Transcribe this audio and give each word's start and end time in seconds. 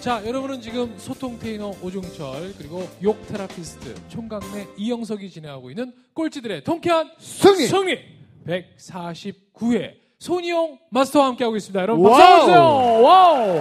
자, 0.00 0.26
여러분은 0.26 0.62
지금 0.62 0.96
소통테이너 0.98 1.74
오종철 1.82 2.54
그리고 2.56 2.88
욕 3.02 3.26
therapist 3.26 4.08
총각네 4.08 4.68
이영석이 4.78 5.28
진행하고 5.28 5.70
있는 5.70 5.92
꼴찌들의 6.14 6.64
통쾌한 6.64 7.12
승리! 7.18 7.66
승리 7.66 7.98
149회 8.46 9.94
손희영 10.18 10.78
마스터와 10.90 11.26
함께하고 11.26 11.54
있습니다. 11.56 11.82
여러분! 11.82 12.10
박수 12.10 12.46
주세요. 12.46 12.62
와우. 12.62 13.58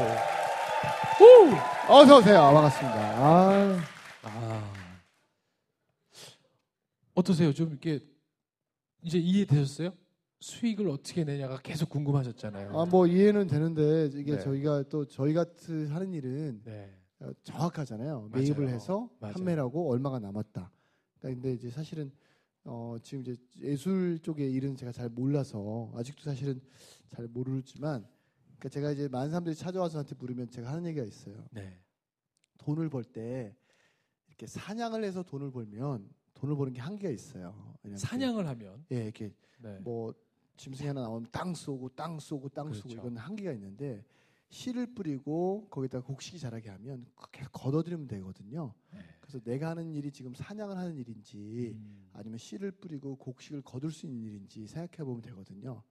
우! 1.19 1.55
어서 1.89 2.17
오세요. 2.19 2.39
반갑습니다. 2.53 2.97
아, 2.97 3.81
아. 4.23 4.73
어떠세요? 7.15 7.53
좀 7.53 7.69
이렇게 7.71 7.99
이제 9.03 9.17
이해되셨어요? 9.17 9.91
수익을 10.39 10.87
어떻게 10.89 11.23
내냐가 11.23 11.59
계속 11.61 11.89
궁금하셨잖아요. 11.89 12.77
아, 12.79 12.85
뭐 12.85 13.07
이해는 13.07 13.47
되는데 13.47 14.09
이게 14.13 14.33
네. 14.35 14.39
저희가 14.39 14.83
또 14.83 15.05
저희 15.05 15.33
같은 15.33 15.87
하는 15.87 16.13
일은 16.13 16.61
네. 16.63 16.95
어, 17.19 17.31
정확하잖아요. 17.43 18.29
맞아요. 18.29 18.29
매입을 18.29 18.69
해서 18.69 19.09
맞아요. 19.19 19.33
판매를 19.33 19.61
하고 19.63 19.91
얼마가 19.91 20.19
남았다. 20.19 20.71
그러니까 21.19 21.41
근데 21.41 21.53
이제 21.53 21.69
사실은 21.69 22.11
어, 22.63 22.95
지금 23.03 23.21
이제 23.21 23.35
예술 23.59 24.19
쪽의 24.19 24.51
일은 24.53 24.75
제가 24.77 24.91
잘 24.93 25.09
몰라서 25.09 25.91
아직도 25.95 26.23
사실은 26.23 26.61
잘 27.09 27.27
모르지만 27.27 28.07
그러니까 28.57 28.69
제가 28.69 28.91
이제 28.91 29.07
많은 29.09 29.29
사람들이 29.31 29.55
찾아와서 29.55 29.93
저한테 29.93 30.15
물으면 30.17 30.49
제가 30.49 30.71
하는 30.71 30.85
얘기가 30.85 31.05
있어요. 31.05 31.35
네. 31.51 31.77
돈을 32.59 32.89
벌 32.89 33.03
때 33.03 33.55
이렇게 34.27 34.47
사냥을 34.47 35.03
해서 35.03 35.23
돈을 35.23 35.51
벌면 35.51 36.09
돈을 36.35 36.55
버는 36.55 36.71
게 36.73 36.79
한계가 36.79 37.11
있어요. 37.13 37.75
사냥을 37.95 38.47
하면 38.47 38.85
예, 38.91 39.03
이렇게 39.03 39.33
네. 39.59 39.77
뭐 39.79 40.13
짐승이 40.59 40.87
하나 40.89 41.01
나오면 41.01 41.29
땅 41.31 41.55
쏘고 41.55 41.89
땅 41.95 42.19
쏘고 42.19 42.49
땅 42.49 42.73
쏘고 42.73 42.89
그렇죠. 42.89 42.99
이건 42.99 43.17
한계가 43.17 43.53
있는데 43.53 44.03
씨를 44.49 44.93
뿌리고 44.93 45.67
거기다가 45.69 46.05
곡식이 46.05 46.37
자라게 46.37 46.69
하면 46.69 47.05
계속 47.31 47.51
걷어들이면 47.53 48.07
되거든요. 48.07 48.73
네. 48.91 48.99
그래서 49.21 49.39
내가 49.39 49.69
하는 49.69 49.93
일이 49.93 50.11
지금 50.11 50.33
사냥을 50.33 50.75
하는 50.75 50.97
일인지 50.97 51.75
음. 51.75 52.09
아니면 52.13 52.37
씨를 52.37 52.71
뿌리고 52.71 53.15
곡식을 53.15 53.61
거둘 53.61 53.91
수 53.91 54.05
있는 54.05 54.21
일인지 54.21 54.67
생각해 54.67 55.05
보면 55.05 55.21
되거든요. 55.21 55.81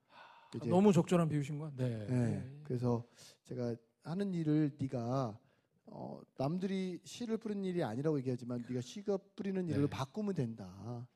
이제 0.55 0.69
너무 0.69 0.93
적절한 0.93 1.29
비유신 1.29 1.59
것 1.59 1.71
같아요. 1.71 2.07
네. 2.07 2.35
예, 2.35 2.61
그래서 2.65 3.05
제가 3.45 3.75
하는 4.03 4.35
일을 4.35 4.73
네가 4.79 5.39
어, 5.87 6.21
남들이 6.37 7.01
씨를 7.05 7.39
뿌리는 7.39 7.65
일이 7.65 7.83
아니라고 7.83 8.19
얘기하지만 8.19 8.65
네가 8.69 8.83
씨가 8.83 9.19
뿌리는 9.35 9.67
일로 9.69 9.83
네. 9.83 9.87
바꾸면 9.89 10.35
된다. 10.35 11.07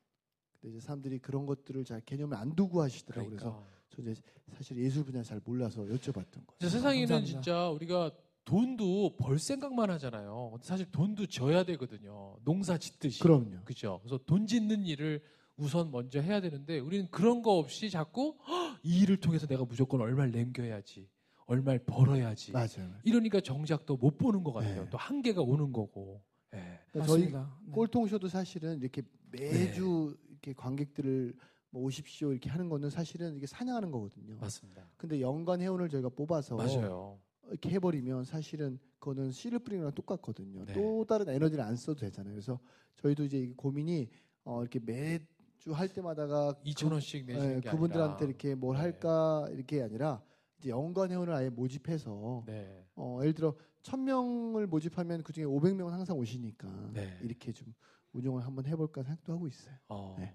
근데 0.62 0.76
이제 0.76 0.80
사람들이 0.86 1.18
그런 1.18 1.44
것들을 1.44 1.84
잘 1.84 2.00
개념을 2.00 2.36
안 2.36 2.54
두고 2.54 2.82
하시더라고요. 2.82 3.28
그래서 3.30 3.50
그러니까. 3.50 3.72
저 3.90 4.02
이제 4.02 4.14
사실 4.56 4.76
예술 4.78 5.04
분야 5.04 5.22
잘 5.22 5.40
몰라서 5.44 5.82
여쭤봤던 5.82 6.46
거예요. 6.46 6.58
세상에는 6.70 7.00
감사합니다. 7.08 7.24
진짜 7.26 7.68
우리가 7.70 8.12
돈도 8.44 9.16
벌 9.16 9.38
생각만 9.38 9.90
하잖아요. 9.90 10.56
사실 10.62 10.90
돈도 10.90 11.26
져야 11.26 11.64
되거든요. 11.64 12.36
농사 12.44 12.78
짓듯이. 12.78 13.20
그럼요. 13.20 13.64
그죠. 13.64 14.00
그래서 14.02 14.18
돈 14.24 14.46
짓는 14.46 14.86
일을 14.86 15.20
우선 15.56 15.90
먼저 15.90 16.20
해야 16.20 16.40
되는데 16.40 16.78
우리는 16.78 17.08
그런 17.10 17.42
거 17.42 17.58
없이 17.58 17.90
자꾸 17.90 18.36
"헉, 18.48 18.78
이 18.82 19.00
일을 19.02 19.18
통해서 19.18 19.46
내가 19.46 19.64
무조건 19.64 20.00
얼마를 20.00 20.32
남겨야지. 20.32 21.08
얼마를 21.46 21.84
벌어야지. 21.84 22.52
맞아요. 22.52 22.92
이러니까 23.04 23.40
정작 23.40 23.84
또 23.84 23.96
못 23.96 24.16
보는 24.16 24.42
것 24.44 24.52
같아요. 24.52 24.84
네. 24.84 24.90
또 24.90 24.96
한계가 24.96 25.42
오는 25.42 25.72
거고. 25.72 26.22
예. 26.54 26.58
그러니까 26.90 27.06
저희 27.12 27.24
맞습니다. 27.30 27.58
네. 27.66 27.72
꼴통쇼도 27.72 28.28
사실은 28.28 28.80
이렇게 28.80 29.02
매주 29.32 30.16
이렇게 30.28 30.52
관객들을 30.52 31.34
뭐 31.70 31.82
오십시오 31.84 32.32
이렇게 32.32 32.50
하는 32.50 32.68
거는 32.68 32.90
사실은 32.90 33.34
이게 33.36 33.46
사냥하는 33.46 33.90
거거든요. 33.90 34.36
맞습니다. 34.38 34.86
근데 34.96 35.20
연간 35.20 35.60
회원을 35.60 35.88
저희가 35.88 36.10
뽑아서 36.10 36.56
맞아요. 36.56 37.18
이렇게 37.48 37.70
해버리면 37.70 38.24
사실은 38.24 38.78
그거는 38.98 39.32
씨를 39.32 39.58
뿌리는 39.58 39.82
거랑 39.82 39.94
똑같거든요. 39.94 40.64
네. 40.64 40.72
또 40.74 41.04
다른 41.04 41.28
에너지를 41.28 41.64
안 41.64 41.76
써도 41.76 42.00
되잖아요. 42.00 42.32
그래서 42.34 42.58
저희도 42.96 43.24
이제 43.24 43.38
이 43.38 43.52
고민이 43.54 44.08
어, 44.44 44.60
이렇게 44.60 44.78
매주 44.78 45.72
할 45.72 45.88
때마다가 45.88 46.54
2천 46.64 46.92
원씩 46.92 47.26
그, 47.26 47.32
내시는 47.32 47.56
예, 47.56 47.60
게 47.60 47.70
그분들한테 47.70 48.14
아니라. 48.14 48.26
이렇게 48.28 48.54
뭘 48.54 48.76
네. 48.76 48.82
할까 48.82 49.46
이렇게 49.50 49.82
아니라 49.82 50.22
이제 50.58 50.70
연간 50.70 51.10
회원을 51.10 51.32
아예 51.32 51.48
모집해서 51.48 52.44
네. 52.46 52.84
어, 52.94 53.18
예를 53.22 53.32
들어 53.34 53.54
천 53.82 54.04
명을 54.04 54.66
모집하면 54.66 55.22
그 55.22 55.32
중에 55.32 55.44
500명은 55.44 55.90
항상 55.90 56.16
오시니까 56.18 56.90
네. 56.92 57.18
이렇게 57.22 57.52
좀 57.52 57.74
운영을 58.12 58.44
한번 58.44 58.66
해볼까 58.66 59.02
생각도 59.02 59.32
하고 59.32 59.48
있어요. 59.48 59.74
어. 59.88 60.16
네. 60.18 60.34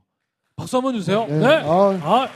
박수 0.56 0.78
한번 0.78 0.96
주세요. 0.96 1.26
네. 1.28 1.40
네. 1.40 1.46
아, 1.46 2.00
아. 2.02 2.28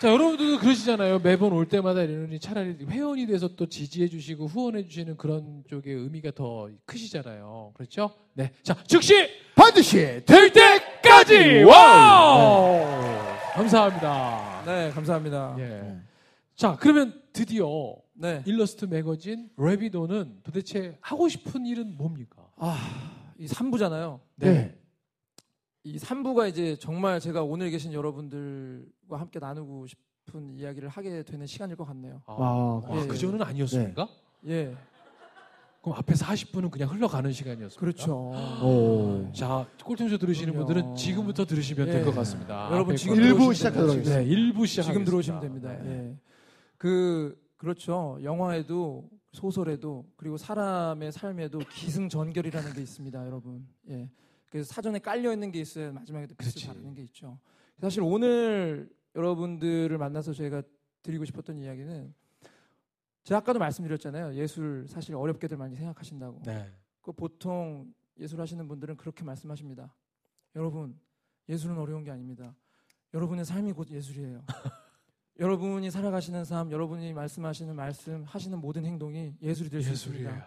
자, 0.00 0.12
여러분들도 0.12 0.60
그러시잖아요. 0.60 1.18
매번 1.18 1.52
올 1.52 1.66
때마다 1.66 2.02
이러니 2.02 2.38
차라리 2.38 2.76
회원이 2.88 3.26
돼서 3.26 3.48
또 3.56 3.68
지지해 3.68 4.06
주시고 4.06 4.46
후원해 4.46 4.84
주시는 4.84 5.16
그런 5.16 5.64
쪽의 5.68 5.92
의미가 5.92 6.30
더 6.36 6.70
크시잖아요. 6.86 7.72
그렇죠? 7.74 8.12
네. 8.34 8.52
자, 8.62 8.76
즉시 8.86 9.28
반드시 9.56 10.24
될 10.24 10.52
때까지! 10.52 11.64
와우! 11.64 12.78
감사합니다. 13.54 14.62
네, 14.66 14.90
감사합니다. 14.90 15.56
예. 15.58 15.62
네. 15.64 15.98
자, 16.54 16.76
그러면 16.78 17.20
드디어 17.32 17.96
네. 18.14 18.42
일러스트 18.46 18.84
매거진 18.84 19.50
레비도는 19.56 20.42
도대체 20.44 20.96
하고 21.00 21.28
싶은 21.28 21.66
일은 21.66 21.96
뭡니까? 21.96 22.47
아, 22.58 22.76
이 23.38 23.46
3부잖아요. 23.46 24.20
네. 24.36 24.74
이 25.84 25.96
3부가 25.98 26.48
이제 26.48 26.76
정말 26.76 27.20
제가 27.20 27.42
오늘 27.42 27.70
계신 27.70 27.92
여러분들과 27.92 29.18
함께 29.20 29.38
나누고 29.38 29.86
싶은 29.86 30.56
이야기를 30.56 30.88
하게 30.88 31.22
되는 31.22 31.46
시간일 31.46 31.76
것 31.76 31.84
같네요. 31.84 32.20
아, 32.26 32.32
아, 32.38 32.82
아, 32.86 33.00
예. 33.02 33.06
그 33.06 33.16
전은 33.16 33.40
아니었습니까? 33.42 34.08
예. 34.48 34.74
그럼 35.80 35.96
앞에 35.98 36.12
40분은 36.14 36.70
그냥 36.72 36.90
흘러가는 36.90 37.30
시간이었습니까? 37.32 37.80
그렇죠. 37.80 38.32
오. 38.62 39.30
자, 39.32 39.66
꼴통쇼 39.84 40.18
들으시는 40.18 40.52
그럼요. 40.52 40.66
분들은 40.66 40.96
지금부터 40.96 41.44
들으시면 41.46 41.86
될 41.86 42.00
예. 42.00 42.04
것 42.04 42.12
같습니다. 42.16 42.68
여러분 42.72 42.96
지금 42.96 43.14
거- 43.14 43.20
일부 43.22 43.54
시작하도록. 43.54 43.94
네, 43.94 43.98
하겠습니다. 44.00 44.20
일부 44.22 44.66
시작. 44.66 44.82
지금 44.82 45.04
들어오시면 45.04 45.40
됩니다. 45.40 45.72
네. 45.82 45.88
예. 46.10 46.16
그 46.76 47.40
그렇죠. 47.56 48.18
영화에도 48.22 49.08
소설에도 49.38 50.04
그리고 50.16 50.36
사람의 50.36 51.12
삶에도 51.12 51.60
기승전결이라는 51.60 52.72
게 52.72 52.82
있습니다, 52.82 53.24
여러분. 53.24 53.66
예. 53.88 54.10
그래서 54.50 54.72
사전에 54.72 54.98
깔려 54.98 55.32
있는 55.32 55.52
게 55.52 55.60
있어야 55.60 55.92
마지막에. 55.92 56.26
빛을 56.26 56.66
발하는 56.66 56.94
게 56.94 57.02
있죠. 57.02 57.38
사실 57.80 58.02
오늘 58.02 58.90
여러분들을 59.14 59.96
만나서 59.96 60.32
저희가 60.32 60.62
드리고 61.02 61.24
싶었던 61.24 61.56
이야기는 61.58 62.12
제가 63.22 63.38
아까도 63.38 63.60
말씀드렸잖아요. 63.60 64.34
예술 64.34 64.86
사실 64.88 65.14
어렵게들 65.14 65.56
많이 65.56 65.76
생각하신다고. 65.76 66.42
네. 66.44 66.72
그 67.00 67.12
보통 67.12 67.94
예술 68.18 68.40
하시는 68.40 68.66
분들은 68.66 68.96
그렇게 68.96 69.22
말씀하십니다. 69.22 69.94
여러분, 70.56 70.98
예술은 71.48 71.78
어려운 71.78 72.02
게 72.02 72.10
아닙니다. 72.10 72.56
여러분의 73.14 73.44
삶이 73.44 73.72
곧 73.72 73.88
예술이에요. 73.90 74.44
여러분이 75.38 75.90
살아가시는 75.90 76.44
삶, 76.44 76.72
여러분이 76.72 77.12
말씀하시는 77.12 77.74
말씀, 77.76 78.24
하시는 78.24 78.58
모든 78.60 78.84
행동이 78.84 79.34
예술이 79.40 79.70
될 79.70 79.82
수. 79.82 79.92
있습니다. 79.92 80.46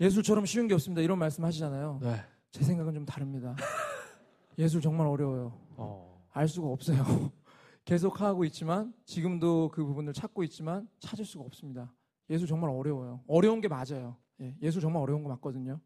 예술처럼 0.00 0.46
쉬운 0.46 0.68
게 0.68 0.74
없습니다. 0.74 1.02
이런 1.02 1.18
말씀 1.18 1.44
하시잖아요. 1.44 1.98
네. 2.00 2.22
제 2.52 2.62
생각은 2.62 2.94
좀 2.94 3.04
다릅니다. 3.04 3.56
예술 4.56 4.80
정말 4.80 5.08
어려워요. 5.08 5.58
어. 5.76 6.24
알 6.32 6.46
수가 6.46 6.68
없어요. 6.68 7.02
계속 7.84 8.20
하고 8.20 8.44
있지만 8.44 8.94
지금도 9.04 9.70
그 9.72 9.84
부분을 9.84 10.12
찾고 10.12 10.44
있지만 10.44 10.88
찾을 11.00 11.24
수가 11.24 11.44
없습니다. 11.44 11.92
예술 12.28 12.46
정말 12.46 12.70
어려워요. 12.70 13.20
어려운 13.26 13.60
게 13.60 13.66
맞아요. 13.66 14.16
예, 14.40 14.54
예술 14.62 14.80
정말 14.80 15.02
어려운 15.02 15.24
거 15.24 15.28
맞거든요. 15.30 15.80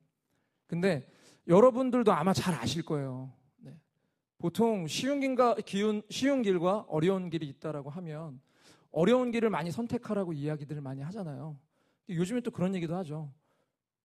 근데 0.67 1.09
여러분들도 1.49 2.13
아마 2.13 2.35
잘 2.35 2.55
아실 2.55 2.85
거예요. 2.85 3.33
네. 4.45 4.49
보통 4.49 4.87
쉬운 4.87 5.21
길과 5.21 5.55
기운, 5.65 6.03
쉬운 6.11 6.43
길과 6.43 6.85
어려운 6.89 7.31
길이 7.31 7.49
있다라고 7.49 7.89
하면 7.89 8.43
어려운 8.91 9.31
길을 9.31 9.49
많이 9.49 9.71
선택하라고 9.71 10.35
이야기들을 10.35 10.83
많이 10.83 11.01
하잖아요. 11.01 11.59
요즘에 12.11 12.43
또 12.43 12.51
그런 12.51 12.75
얘기도 12.75 12.95
하죠. 12.97 13.33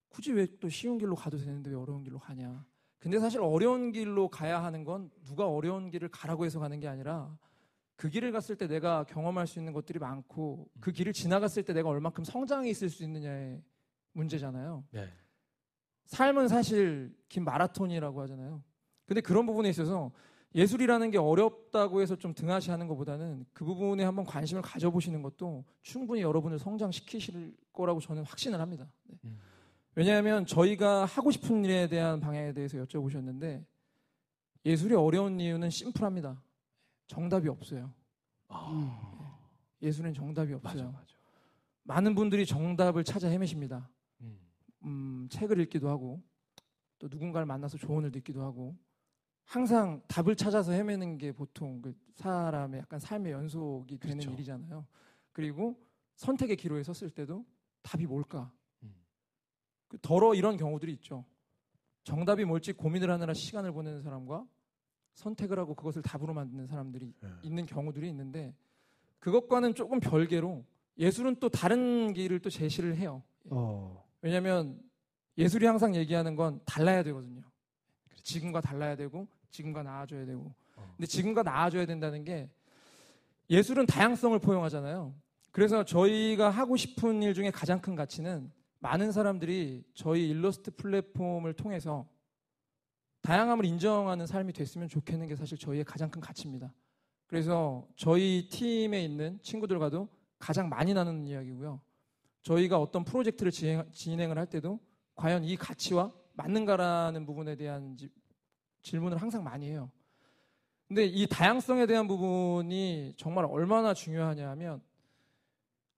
굳이 0.07 0.31
왜 0.31 0.47
또 0.62 0.69
쉬운 0.69 0.97
길로 0.97 1.15
가도 1.15 1.38
되는데 1.38 1.69
왜 1.69 1.75
어려운 1.75 2.03
길로 2.03 2.19
가냐? 2.19 2.65
근데 3.00 3.19
사실 3.19 3.41
어려운 3.41 3.91
길로 3.91 4.30
가야 4.30 4.63
하는 4.63 4.86
건 4.86 5.12
누가 5.25 5.45
어려운 5.47 5.89
길을 5.89 6.07
가라고 6.07 6.45
해서 6.45 6.59
가는 6.59 6.80
게 6.80 6.88
아니라 6.88 7.38
그 7.97 8.07
길을 8.09 8.31
갔을 8.31 8.56
때 8.56 8.68
내가 8.68 9.03
경험할 9.03 9.45
수 9.45 9.59
있는 9.59 9.74
것들이 9.74 10.00
많고 10.00 10.69
그 10.80 10.94
길을 10.94 11.12
지나갔을 11.12 11.63
때 11.63 11.74
내가 11.74 11.89
얼만큼 11.89 12.24
성장해 12.24 12.69
있을 12.69 12.89
수 12.89 13.03
있느냐의 13.03 13.62
문제잖아요. 14.13 14.85
네. 14.92 15.09
삶은 16.06 16.47
사실 16.47 17.13
긴 17.27 17.44
마라톤이라고 17.44 18.21
하잖아요. 18.21 18.63
근데 19.06 19.21
그런 19.21 19.45
부분에 19.45 19.69
있어서 19.69 20.12
예술이라는 20.55 21.11
게 21.11 21.17
어렵다고 21.17 22.01
해서 22.01 22.15
좀 22.15 22.33
등하시하는 22.33 22.87
것보다는 22.87 23.45
그 23.53 23.63
부분에 23.65 24.03
한번 24.03 24.25
관심을 24.25 24.61
가져보시는 24.61 25.21
것도 25.21 25.63
충분히 25.83 26.21
여러분을 26.21 26.57
성장시키실 26.57 27.55
거라고 27.71 27.99
저는 27.99 28.23
확신을 28.23 28.59
합니다. 28.59 28.91
네. 29.03 29.17
음. 29.25 29.39
왜냐하면 29.95 30.45
저희가 30.45 31.05
하고 31.05 31.29
싶은 31.29 31.65
일에 31.65 31.87
대한 31.87 32.19
방향에 32.19 32.53
대해서 32.53 32.77
여쭤보셨는데 32.77 33.63
예술이 34.65 34.95
어려운 34.95 35.39
이유는 35.39 35.69
심플합니다. 35.69 36.41
정답이 37.07 37.47
없어요. 37.47 37.91
아, 38.47 39.39
예술엔 39.81 40.13
정답이 40.13 40.53
맞아, 40.53 40.69
없어요. 40.69 40.91
맞아. 40.91 41.05
많은 41.83 42.15
분들이 42.15 42.45
정답을 42.45 43.03
찾아 43.03 43.27
헤매십니다. 43.27 43.89
음. 44.21 44.39
음, 44.83 45.27
책을 45.29 45.59
읽기도 45.61 45.89
하고 45.89 46.21
또 46.97 47.07
누군가를 47.09 47.45
만나서 47.45 47.77
조언을 47.77 48.11
듣기도 48.11 48.43
하고 48.43 48.75
항상 49.49 49.99
답을 50.07 50.35
찾아서 50.35 50.73
헤매는 50.73 51.17
게 51.17 51.31
보통 51.31 51.81
그 51.81 51.91
사람의 52.13 52.81
약간 52.81 52.99
삶의 52.99 53.31
연속이 53.31 53.97
되는 53.97 54.19
그렇죠. 54.19 54.31
일이잖아요. 54.31 54.85
그리고 55.31 55.75
선택의 56.17 56.55
기로에 56.55 56.83
섰을 56.83 57.09
때도 57.09 57.43
답이 57.81 58.05
뭘까? 58.05 58.51
음. 58.83 58.93
그 59.87 59.97
더러 60.03 60.35
이런 60.35 60.55
경우들이 60.55 60.93
있죠. 60.93 61.25
정답이 62.03 62.45
뭘지 62.45 62.73
고민을 62.73 63.09
하느라 63.09 63.33
시간을 63.33 63.71
보내는 63.71 64.03
사람과 64.03 64.45
선택을 65.15 65.57
하고 65.57 65.73
그것을 65.73 66.03
답으로 66.03 66.35
만드는 66.35 66.67
사람들이 66.67 67.11
네. 67.19 67.29
있는 67.41 67.65
경우들이 67.65 68.07
있는데 68.09 68.53
그것과는 69.17 69.73
조금 69.73 69.99
별개로 69.99 70.63
예술은 70.99 71.37
또 71.39 71.49
다른 71.49 72.13
길을 72.13 72.37
또 72.41 72.51
제시를 72.51 72.97
해요. 72.97 73.23
어. 73.49 74.07
왜냐하면 74.21 74.79
예술이 75.39 75.65
항상 75.65 75.95
얘기하는 75.95 76.35
건 76.35 76.61
달라야 76.65 77.01
되거든요. 77.01 77.41
지금과 78.21 78.61
달라야 78.61 78.95
되고 78.95 79.27
지금과 79.51 79.83
나아져야 79.83 80.25
되고. 80.25 80.53
어. 80.75 80.93
근데 80.97 81.07
지금과 81.07 81.43
나아져야 81.43 81.85
된다는 81.85 82.23
게 82.23 82.49
예술은 83.49 83.85
다양성을 83.87 84.37
포용하잖아요. 84.39 85.13
그래서 85.51 85.83
저희가 85.83 86.49
하고 86.49 86.75
싶은 86.77 87.23
일 87.23 87.33
중에 87.33 87.49
가장 87.51 87.81
큰 87.81 87.95
가치는 87.95 88.51
많은 88.79 89.11
사람들이 89.11 89.83
저희 89.93 90.29
일러스트 90.29 90.71
플랫폼을 90.75 91.53
통해서 91.53 92.07
다양함을 93.23 93.65
인정하는 93.65 94.25
삶이 94.25 94.53
됐으면 94.53 94.87
좋겠는 94.87 95.27
게 95.27 95.35
사실 95.35 95.57
저희의 95.57 95.83
가장 95.83 96.09
큰 96.09 96.21
가치입니다. 96.21 96.73
그래서 97.27 97.87
저희 97.95 98.47
팀에 98.49 99.03
있는 99.03 99.39
친구들과도 99.41 100.07
가장 100.37 100.69
많이 100.69 100.93
나누는 100.93 101.27
이야기고요. 101.27 101.81
저희가 102.43 102.79
어떤 102.79 103.03
프로젝트를 103.03 103.51
진행, 103.51 103.83
진행을 103.91 104.37
할 104.37 104.45
때도 104.45 104.79
과연 105.15 105.43
이 105.43 105.57
가치와 105.57 106.11
맞는가라는 106.33 107.25
부분에 107.25 107.55
대한 107.57 107.97
지- 107.97 108.09
질문을 108.81 109.17
항상 109.21 109.43
많이 109.43 109.69
해요. 109.69 109.91
근데 110.87 111.05
이 111.05 111.27
다양성에 111.27 111.85
대한 111.85 112.07
부분이 112.07 113.13
정말 113.17 113.45
얼마나 113.45 113.93
중요하냐 113.93 114.49
하면 114.51 114.81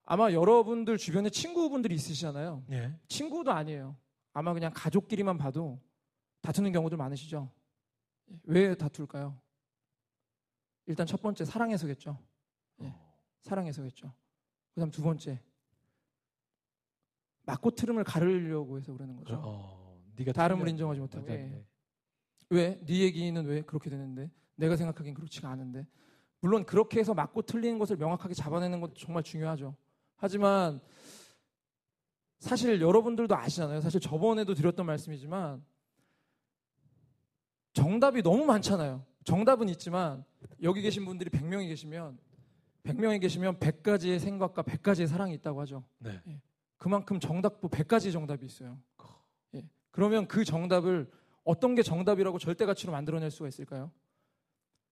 아마 0.04 0.32
여러분들 0.32 0.98
주변에 0.98 1.30
친구분들이 1.30 1.94
있으시잖아요. 1.94 2.64
예. 2.72 2.94
친구도 3.08 3.52
아니에요. 3.52 3.96
아마 4.34 4.52
그냥 4.52 4.72
가족끼리만 4.74 5.38
봐도 5.38 5.80
다투는 6.42 6.72
경우들 6.72 6.98
많으시죠? 6.98 7.50
왜 8.44 8.74
다툴까요? 8.74 9.38
일단 10.86 11.06
첫 11.06 11.22
번째 11.22 11.44
사랑해서겠죠. 11.44 12.18
예, 12.82 12.94
사랑해서겠죠. 13.42 14.12
그다음 14.74 14.90
두 14.90 15.02
번째 15.02 15.40
맞고 17.44 17.72
트름을 17.72 18.04
가르려고 18.04 18.76
해서 18.78 18.92
그러는 18.92 19.16
거죠. 19.16 19.40
어, 19.44 20.00
네가 20.16 20.32
다름을. 20.32 20.68
인정하지 20.68 21.00
못하고. 21.00 21.28
예. 21.30 21.64
왜? 22.52 22.78
네 22.84 23.00
얘기는 23.00 23.44
왜 23.46 23.62
그렇게 23.62 23.88
되는데? 23.88 24.30
내가 24.56 24.76
생각하기엔 24.76 25.14
그렇지가 25.14 25.48
않은데. 25.48 25.86
물론 26.40 26.66
그렇게 26.66 27.00
해서 27.00 27.14
맞고 27.14 27.42
틀리는 27.42 27.78
것을 27.78 27.96
명확하게 27.96 28.34
잡아내는 28.34 28.80
것도 28.80 28.94
정말 28.94 29.22
중요하죠. 29.22 29.74
하지만 30.16 30.80
사실 32.40 32.80
여러분들도 32.80 33.34
아시잖아요. 33.34 33.80
사실 33.80 34.00
저번에도 34.00 34.52
드렸던 34.52 34.84
말씀이지만 34.84 35.64
정답이 37.72 38.22
너무 38.22 38.44
많잖아요. 38.44 39.06
정답은 39.24 39.68
있지만 39.70 40.24
여기 40.62 40.82
계신 40.82 41.06
분들이 41.06 41.30
100명이 41.30 41.68
계시면 41.68 42.18
100명이 42.84 43.20
계시면 43.20 43.58
100가지의 43.60 44.18
생각과 44.18 44.62
100가지의 44.62 45.06
사랑이 45.06 45.32
있다고 45.34 45.60
하죠. 45.62 45.84
네. 45.98 46.20
그만큼 46.76 47.18
정답도 47.18 47.68
100가지 47.68 48.12
정답이 48.12 48.44
있어요. 48.44 48.78
예. 49.54 49.62
그러면 49.92 50.26
그 50.26 50.44
정답을 50.44 51.08
어떤 51.44 51.74
게 51.74 51.82
정답이라고 51.82 52.38
절대 52.38 52.66
가치로 52.66 52.92
만들어낼 52.92 53.30
수가 53.30 53.48
있을까요? 53.48 53.90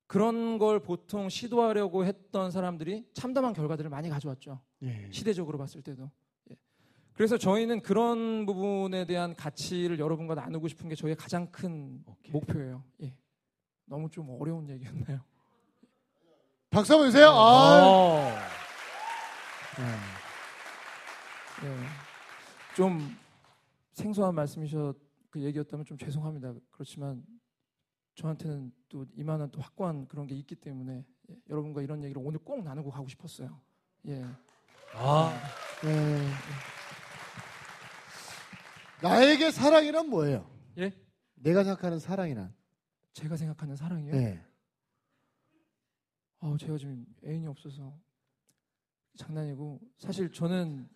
그런 0.06 0.58
걸 0.58 0.80
보통 0.80 1.28
시도하려고 1.28 2.04
했던 2.04 2.50
사람들이 2.50 3.06
참담한 3.12 3.52
결과들을 3.52 3.88
많이 3.90 4.08
가져왔죠. 4.08 4.60
예. 4.82 5.08
시대적으로 5.12 5.56
봤을 5.56 5.82
때도. 5.82 6.10
예. 6.50 6.56
그래서 7.12 7.38
저희는 7.38 7.82
그런 7.82 8.44
부분에 8.44 9.04
대한 9.04 9.36
가치를 9.36 10.00
여러분과 10.00 10.34
나누고 10.34 10.66
싶은 10.66 10.88
게 10.88 10.96
저희의 10.96 11.14
가장 11.14 11.50
큰 11.52 12.02
오케이. 12.06 12.32
목표예요. 12.32 12.82
예. 13.02 13.14
너무 13.84 14.10
좀 14.10 14.28
어려운 14.40 14.68
얘기였나요? 14.68 15.20
박수 16.70 16.94
한번 16.94 17.10
주세요. 17.10 17.28
아. 17.30 18.36
좀 22.74 23.16
생소한 23.92 24.34
말씀이셔 24.34 24.94
그 25.30 25.40
얘기였다면 25.40 25.86
좀 25.86 25.96
죄송합니다. 25.96 26.54
그렇지만 26.70 27.24
저한테는 28.14 28.72
또 28.88 29.06
이만한 29.16 29.50
또 29.50 29.60
확고한 29.60 30.06
그런 30.08 30.26
게 30.26 30.34
있기 30.34 30.56
때문에 30.56 31.06
예, 31.30 31.40
여러분과 31.48 31.82
이런 31.82 32.02
얘기를 32.02 32.20
오늘 32.22 32.40
꼭 32.40 32.62
나누고 32.62 32.90
가고 32.90 33.08
싶었어요. 33.08 33.60
예. 34.06 34.24
아, 34.94 35.32
예. 35.84 36.28
나에게 39.02 39.50
사랑이란 39.50 40.10
뭐예요? 40.10 40.50
예? 40.78 40.92
내가 41.34 41.64
생각하는 41.64 41.98
사랑이란. 41.98 42.52
제가 43.12 43.36
생각하는 43.36 43.76
사랑이요. 43.76 44.14
예. 44.14 44.44
아, 46.40 46.56
제가 46.58 46.76
지금 46.76 47.06
애인이 47.24 47.46
없어서 47.46 47.96
장난이고 49.16 49.80
사실 49.98 50.32
저는 50.32 50.88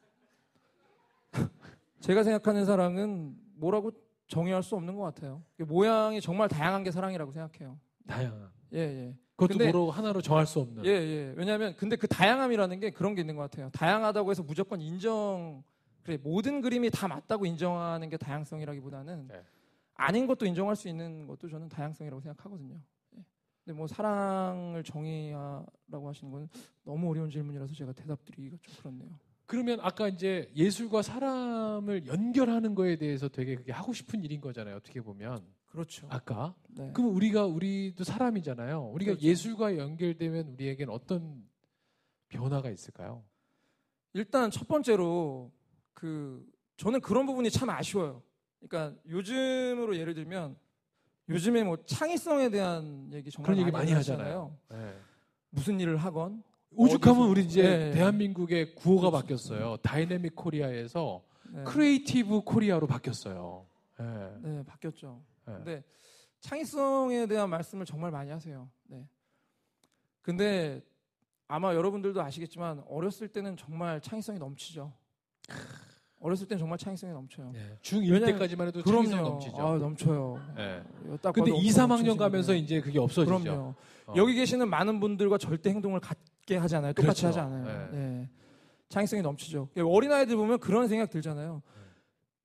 제가 2.01 2.25
생각하는 2.25 2.65
사랑은 2.65 3.37
뭐라고 3.55 3.93
정의할 4.27 4.63
수 4.63 4.75
없는 4.77 4.95
것 4.97 5.03
같아요. 5.03 5.43
모양이 5.59 6.21
정말 6.21 6.49
다양한 6.49 6.83
게 6.83 6.91
사랑이라고 6.91 7.33
생각해요. 7.33 7.79
다양한. 8.07 8.51
예, 8.73 8.79
예. 8.79 9.17
그것도 9.37 9.59
근데- 9.59 9.73
뭐로 9.73 9.91
하나로 9.91 10.21
정할 10.23 10.47
수 10.47 10.61
없는. 10.61 10.85
예, 10.87 10.91
예. 10.91 11.35
왜냐하면 11.37 11.75
근데 11.77 11.97
그 11.97 12.07
다양함이라는 12.07 12.81
게 12.81 12.91
그런 12.91 13.15
게 13.15 13.21
있는 13.21 13.37
것 13.37 13.43
같아요. 13.43 13.69
다양하다고 13.71 14.31
해서 14.31 14.43
무조건 14.43 14.81
인정 14.81 15.63
그래 16.03 16.19
모든 16.23 16.61
그림이 16.61 16.91
다 16.91 17.09
맞다고 17.09 17.47
인정하는 17.47 18.09
게 18.11 18.17
다양성이라기보다는 18.17 19.29
네. 19.29 19.43
아닌 19.95 20.27
것도 20.27 20.45
인정할 20.47 20.77
수 20.77 20.89
있는 20.89 21.27
것도 21.27 21.49
저는 21.49 21.69
다양성이라고 21.69 22.21
생각하거든요. 22.21 22.77
예. 23.17 23.25
근데 23.65 23.77
뭐 23.77 23.87
사랑을 23.87 24.83
정의하라고 24.85 26.09
하시는 26.09 26.31
건 26.31 26.49
너무 26.85 27.11
어려운 27.11 27.31
질문이라서 27.31 27.75
제가 27.75 27.93
대답드리기가 27.93 28.57
좀 28.61 28.75
그렇네요. 28.79 29.19
그러면 29.47 29.79
아까 29.83 30.09
이제 30.09 30.51
예술과 30.55 31.03
사람을 31.03 32.07
연결하는 32.07 32.75
거에 32.75 32.97
대해서 32.97 33.29
되게 33.29 33.57
그게 33.57 33.73
하고 33.73 33.93
싶은 33.93 34.23
일인 34.23 34.41
거잖아요. 34.41 34.77
어떻게 34.77 35.01
보면 35.01 35.45
그렇죠. 35.67 36.07
아까. 36.11 36.55
네. 36.69 36.93
그럼 36.95 37.15
우리가 37.15 37.47
우리도 37.47 38.05
사람이잖아요. 38.05 38.91
우리가 38.93 39.13
그렇죠. 39.13 39.27
예술과 39.27 39.77
연결되면 39.77 40.49
우리에겐 40.49 40.89
어떤 40.89 41.45
변화가 42.29 42.71
있을까요? 42.71 43.25
일단 44.13 44.51
첫 44.51 44.69
번째로 44.69 45.53
그 45.93 46.47
저는 46.77 47.01
그런 47.01 47.27
부분이 47.27 47.51
참 47.51 47.71
아쉬워요. 47.71 48.23
그러니까 48.61 48.99
요즘으로 49.09 49.97
예를 49.97 50.15
들면 50.15 50.57
요즘에 51.29 51.65
뭐 51.65 51.77
창의성에 51.85 52.51
대한 52.51 53.11
얘기 53.13 53.31
정말 53.31 53.55
그런 53.55 53.61
얘기 53.61 53.71
많이 53.71 53.93
하잖아요. 53.93 54.57
네. 54.71 54.95
무슨 55.51 55.81
일을 55.81 55.97
하건 55.97 56.43
오죽하면 56.77 57.23
어디서- 57.27 57.31
우리 57.31 57.45
이제 57.45 57.63
예, 57.65 57.89
예. 57.89 57.91
대한민국의 57.93 58.75
구호가 58.75 59.11
그렇죠. 59.11 59.23
바뀌었어요. 59.23 59.77
Dynamic 59.79 60.35
Korea에서 60.35 61.23
네. 61.51 61.63
Creative 61.65 62.43
Korea로 62.43 62.87
바뀌었어요. 62.87 63.67
예. 64.01 64.05
네, 64.43 64.63
바뀌었죠. 64.65 65.21
예. 65.49 65.53
근데 65.53 65.85
창의성에 66.41 67.27
대한 67.27 67.49
말씀을 67.51 67.87
정말 67.87 68.11
많이 68.11 68.31
하세요. 68.31 68.69
네. 68.89 69.07
근데 70.23 70.83
아마 71.49 71.75
여러분들도 71.75 72.21
아시겠지만 72.23 72.83
어렸을 72.89 73.29
때는 73.29 73.57
정말 73.57 74.01
창의성이 74.01 74.39
넘치죠. 74.39 74.93
어렸을 76.21 76.49
때는 76.49 76.59
정말 76.59 76.79
창의성이 76.79 77.13
넘쳐요. 77.13 77.51
네. 77.53 77.79
중1 77.83 78.11
왜냐면- 78.13 78.33
때까지만 78.33 78.69
해도 78.69 78.83
창의성 78.83 79.11
그럼요. 79.19 79.29
넘치죠. 79.31 79.57
아, 79.59 79.77
넘쳐요. 79.77 80.41
딱 81.21 81.33
근데 81.35 81.51
봐도 81.51 81.63
2, 81.63 81.69
엄청 81.69 81.85
3학년 81.85 81.89
넘치시는 81.89 82.17
가면서. 82.17 82.55
이제 82.55 82.81
그게 82.81 82.99
없어지죠. 82.99 83.39
그럼요. 83.43 83.75
어. 84.07 84.15
여기 84.17 84.35
계시는 84.35 84.69
많은 84.71 85.01
분들과 85.01 85.37
절대 85.37 85.69
행동을 85.71 86.01
같 86.01 86.17
게 86.47 86.57
하지 86.57 86.77
않아요. 86.77 86.93
똑같이 86.93 87.23
그렇죠. 87.23 87.27
하지 87.29 87.41
않아요. 87.41 87.91
네. 87.91 87.97
네. 87.99 88.29
창의성이 88.89 89.23
넘치죠. 89.23 89.69
어린 89.87 90.13
아이들 90.13 90.37
보면 90.37 90.59
그런 90.61 90.89
생각 90.89 91.11
들잖아요. 91.11 91.63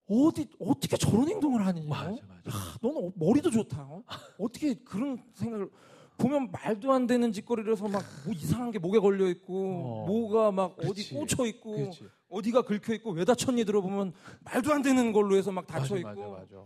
어디 0.10 0.48
어떻게 0.60 0.98
저런 0.98 1.28
행동을 1.30 1.66
하니? 1.66 1.82
어? 1.82 1.90
맞아, 1.90 2.10
맞아. 2.10 2.18
야, 2.50 2.78
너는 2.82 3.08
어- 3.08 3.12
머리도 3.16 3.52
좋다. 3.52 3.82
어? 3.82 4.04
어떻게 4.40 4.74
그런 4.74 5.22
생각을 5.36 5.70
보면 6.18 6.50
말도 6.52 6.92
안 6.92 7.06
되는 7.08 7.32
짓거리를 7.32 7.72
해서 7.72 7.88
막 7.88 8.04
뭐 8.26 8.34
이상한 8.34 8.72
게 8.72 8.80
목에 8.80 9.00
걸려 9.00 9.28
있고 9.30 10.04
어. 10.04 10.06
뭐가 10.08 10.52
막 10.52 10.76
그치. 10.78 10.90
어디 10.90 11.14
꽂혀 11.16 11.46
있고 11.46 11.76
그렇지. 11.76 12.08
어디가 12.30 12.62
긁혀 12.64 12.94
있고 12.96 13.12
왜 13.12 13.24
다쳤니 13.26 13.64
들어보면 13.66 14.14
말도 14.42 14.74
안 14.74 14.82
되는 14.82 15.12
걸로 15.14 15.36
해서 15.36 15.52
막 15.52 15.68
닫혀 15.68 15.96
맞아, 15.96 15.98
있고 15.98 16.32
맞아, 16.32 16.42
맞아. 16.56 16.66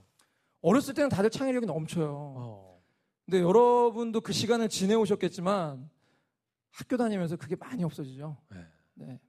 어렸을 0.61 0.93
때는 0.93 1.09
다들 1.09 1.29
창의력이 1.29 1.65
넘쳐요. 1.65 2.07
어. 2.37 2.81
근데 3.25 3.41
여러분도 3.41 4.21
그 4.21 4.31
시간을 4.33 4.69
지내오셨겠지만 4.69 5.89
학교 6.73 6.97
다니면서 6.97 7.35
그게 7.35 7.55
많이 7.55 7.83
없어지죠. 7.83 8.35
네. 8.49 8.67
네. 8.95 9.19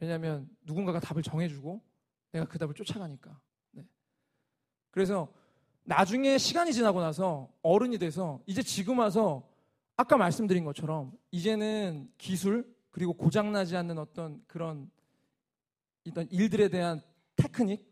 왜냐하면 0.00 0.48
누군가가 0.62 0.98
답을 1.00 1.22
정해주고 1.22 1.82
내가 2.32 2.46
그 2.46 2.58
답을 2.58 2.74
쫓아가니까. 2.74 3.38
네. 3.72 3.86
그래서 4.90 5.32
나중에 5.84 6.38
시간이 6.38 6.72
지나고 6.72 7.00
나서 7.00 7.52
어른이 7.62 7.98
돼서 7.98 8.40
이제 8.46 8.62
지금 8.62 8.98
와서 8.98 9.48
아까 9.96 10.16
말씀드린 10.16 10.64
것처럼 10.64 11.12
이제는 11.30 12.10
기술 12.16 12.74
그리고 12.90 13.12
고장나지 13.12 13.76
않는 13.76 13.98
어떤 13.98 14.42
그런 14.46 14.90
어떤 16.08 16.26
일들에 16.30 16.68
대한 16.68 17.02
테크닉 17.36 17.86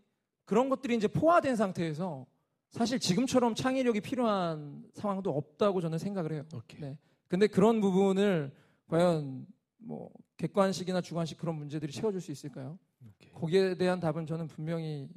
그런 0.46 0.68
것들이 0.70 0.96
이제 0.96 1.06
포화된 1.06 1.54
상태에서 1.54 2.26
사실 2.70 2.98
지금처럼 2.98 3.54
창의력이 3.54 4.00
필요한 4.00 4.88
상황도 4.94 5.36
없다고 5.36 5.80
저는 5.80 5.98
생각을 5.98 6.32
해요. 6.32 6.44
오케이. 6.54 6.80
네. 6.80 6.98
근데 7.28 7.46
그런 7.46 7.80
부분을 7.80 8.52
과연 8.90 9.46
뭐 9.78 10.10
객관식이나 10.36 11.00
주관식 11.00 11.38
그런 11.38 11.54
문제들이 11.56 11.92
채워줄 11.92 12.20
수 12.20 12.32
있을까요? 12.32 12.78
오케이. 13.06 13.32
거기에 13.32 13.76
대한 13.76 14.00
답은 14.00 14.26
저는 14.26 14.48
분명히 14.48 15.08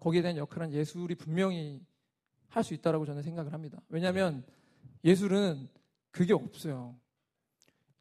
거기에 0.00 0.22
대한 0.22 0.36
역할은 0.36 0.72
예술이 0.72 1.14
분명히 1.14 1.84
할 2.48 2.62
수 2.62 2.72
있다라고 2.72 3.04
저는 3.04 3.22
생각을 3.22 3.52
합니다. 3.52 3.80
왜냐하면 3.88 4.44
예술은 5.04 5.68
그게 6.10 6.32
없어요. 6.32 6.96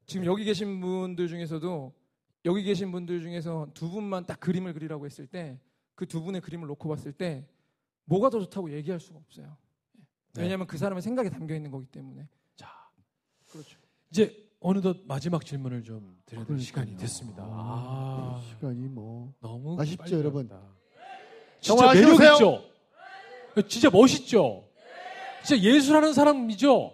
지금 0.05 0.25
여기 0.25 0.43
계신 0.45 0.79
분들 0.79 1.27
중에서도 1.27 1.93
여기 2.45 2.63
계신 2.63 2.91
분들 2.91 3.21
중에서 3.21 3.67
두 3.73 3.89
분만 3.89 4.25
딱 4.25 4.39
그림을 4.39 4.73
그리라고 4.73 5.05
했을 5.05 5.27
때 5.27 5.59
그 5.95 6.05
두 6.05 6.21
분의 6.21 6.41
그림을 6.41 6.67
놓고 6.67 6.87
봤을 6.89 7.11
때 7.11 7.47
뭐가 8.05 8.29
더 8.29 8.39
좋다고 8.39 8.71
얘기할 8.71 8.99
수가 8.99 9.17
없어요. 9.19 9.57
네. 10.33 10.41
왜냐하면 10.43 10.67
그 10.67 10.77
사람의 10.77 11.01
생각이 11.01 11.29
담겨 11.29 11.55
있는 11.55 11.69
거기 11.71 11.85
때문에. 11.87 12.27
자, 12.55 12.67
그렇죠. 13.49 13.79
이제 14.11 14.42
어느덧 14.63 14.97
마지막 15.05 15.45
질문을 15.45 15.83
좀 15.83 16.17
드려야 16.25 16.45
될 16.45 16.47
그러니까요. 16.47 16.59
시간이 16.65 16.97
됐습니다. 16.97 17.43
아, 17.43 18.39
아, 18.39 18.41
시간이 18.49 18.87
뭐 18.87 19.33
너무 19.41 19.79
아쉽죠, 19.79 20.17
여러분? 20.17 20.49
진짜 21.59 21.93
매력? 21.93 22.13
있죠. 22.13 22.63
진짜 23.67 23.89
멋있죠. 23.89 24.63
진짜 25.43 25.61
예술하는 25.61 26.13
사람이죠. 26.13 26.93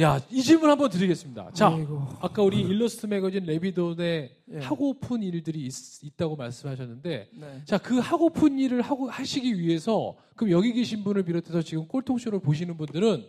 야, 0.00 0.18
이 0.30 0.42
질문 0.42 0.70
한번 0.70 0.88
드리겠습니다. 0.90 1.50
자, 1.52 1.68
아이고. 1.68 2.08
아까 2.20 2.42
우리 2.42 2.60
일러스트 2.62 3.06
매거진 3.06 3.44
레비돈에 3.44 4.36
예. 4.52 4.58
하고픈 4.58 5.22
일들이 5.22 5.66
있, 5.66 6.16
다고 6.16 6.34
말씀하셨는데, 6.34 7.30
네. 7.34 7.62
자, 7.66 7.76
그 7.76 7.98
하고픈 7.98 8.58
일을 8.58 8.80
하고 8.80 9.10
하시기 9.10 9.58
위해서 9.58 10.16
그럼 10.34 10.50
여기 10.50 10.72
계신 10.72 11.04
분을 11.04 11.24
비롯해서 11.24 11.60
지금 11.60 11.86
꼴통쇼를 11.88 12.40
보시는 12.40 12.78
분들은 12.78 13.26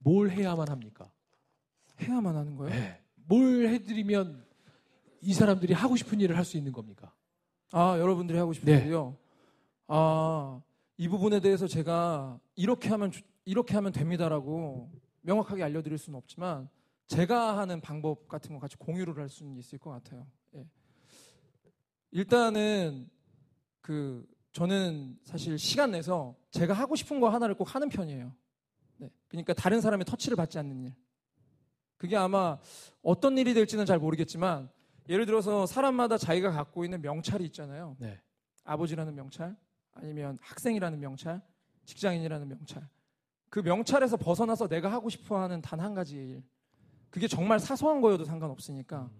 뭘 0.00 0.30
해야만 0.30 0.68
합니까? 0.68 1.10
해야만 2.00 2.36
하는 2.36 2.56
거예요? 2.56 2.74
네. 2.74 3.02
뭘 3.26 3.68
해드리면 3.68 4.44
이 5.20 5.34
사람들이 5.34 5.72
하고 5.74 5.96
싶은 5.96 6.20
일을 6.20 6.36
할 6.36 6.44
수 6.44 6.56
있는 6.56 6.72
겁니까? 6.72 7.12
아, 7.72 7.98
여러분들이 7.98 8.38
하고 8.38 8.52
싶은 8.52 8.66
네. 8.72 8.80
일이요. 8.80 9.16
아, 9.88 10.60
이 10.96 11.08
부분에 11.08 11.40
대해서 11.40 11.66
제가 11.66 12.38
이렇게 12.56 12.88
하면 12.90 13.10
주- 13.10 13.22
이렇게 13.44 13.74
하면 13.74 13.92
됩니다라고 13.92 14.90
명확하게 15.22 15.62
알려드릴 15.62 15.98
수는 15.98 16.16
없지만 16.18 16.68
제가 17.06 17.58
하는 17.58 17.80
방법 17.80 18.28
같은 18.28 18.54
거 18.54 18.60
같이 18.60 18.76
공유를 18.76 19.16
할 19.18 19.28
수는 19.28 19.56
있을 19.58 19.78
것 19.78 19.90
같아요. 19.90 20.26
예. 20.54 20.66
일단은 22.10 23.08
그 23.80 24.26
저는 24.52 25.18
사실 25.24 25.58
시간 25.58 25.90
내서 25.92 26.36
제가 26.50 26.72
하고 26.74 26.96
싶은 26.96 27.20
거 27.20 27.28
하나를 27.28 27.54
꼭 27.54 27.74
하는 27.74 27.88
편이에요. 27.88 28.32
네. 28.98 29.10
그러니까 29.28 29.52
다른 29.54 29.80
사람의 29.80 30.04
터치를 30.04 30.36
받지 30.36 30.58
않는 30.58 30.82
일. 30.84 30.94
그게 31.98 32.16
아마 32.16 32.58
어떤 33.02 33.36
일이 33.36 33.52
될지는 33.54 33.84
잘 33.84 33.98
모르겠지만 33.98 34.70
예를 35.08 35.26
들어서 35.26 35.66
사람마다 35.66 36.16
자기가 36.16 36.50
갖고 36.50 36.84
있는 36.84 37.02
명찰이 37.02 37.44
있잖아요. 37.46 37.96
네. 37.98 38.20
아버지라는 38.64 39.14
명찰, 39.14 39.56
아니면 39.94 40.38
학생이라는 40.40 41.00
명찰, 41.00 41.42
직장인이라는 41.86 42.48
명찰. 42.48 42.88
그 43.50 43.60
명찰에서 43.60 44.16
벗어나서 44.16 44.68
내가 44.68 44.92
하고 44.92 45.08
싶어 45.08 45.38
하는 45.40 45.60
단 45.60 45.80
한 45.80 45.94
가지의 45.94 46.28
일. 46.28 46.42
그게 47.10 47.26
정말 47.26 47.58
사소한 47.58 48.00
거여도 48.02 48.24
상관없으니까 48.24 49.10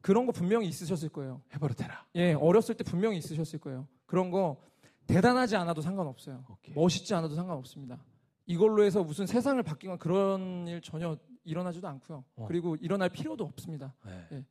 그런 0.00 0.26
거 0.26 0.32
분명히 0.32 0.66
있으셨을 0.68 1.08
거예요. 1.10 1.40
해버릇해라. 1.54 2.06
예, 2.16 2.32
어렸을 2.34 2.74
때 2.76 2.82
분명히 2.84 3.18
있으셨을 3.18 3.60
거예요. 3.60 3.86
그런 4.06 4.30
거 4.30 4.60
대단하지 5.06 5.56
않아도 5.56 5.80
상관없어요. 5.80 6.44
오케이. 6.50 6.74
멋있지 6.74 7.14
않아도 7.14 7.34
상관없습니다. 7.36 8.02
이걸로 8.46 8.82
해서 8.82 9.04
무슨 9.04 9.26
세상을 9.26 9.62
바뀌거나 9.62 9.98
그런 9.98 10.66
일 10.66 10.80
전혀 10.82 11.16
일어나지도 11.48 11.88
않고요. 11.88 12.24
어. 12.36 12.46
그리고 12.46 12.76
일어날 12.76 13.08
필요도 13.08 13.44
없습니다. 13.44 13.94
네. 14.30 14.44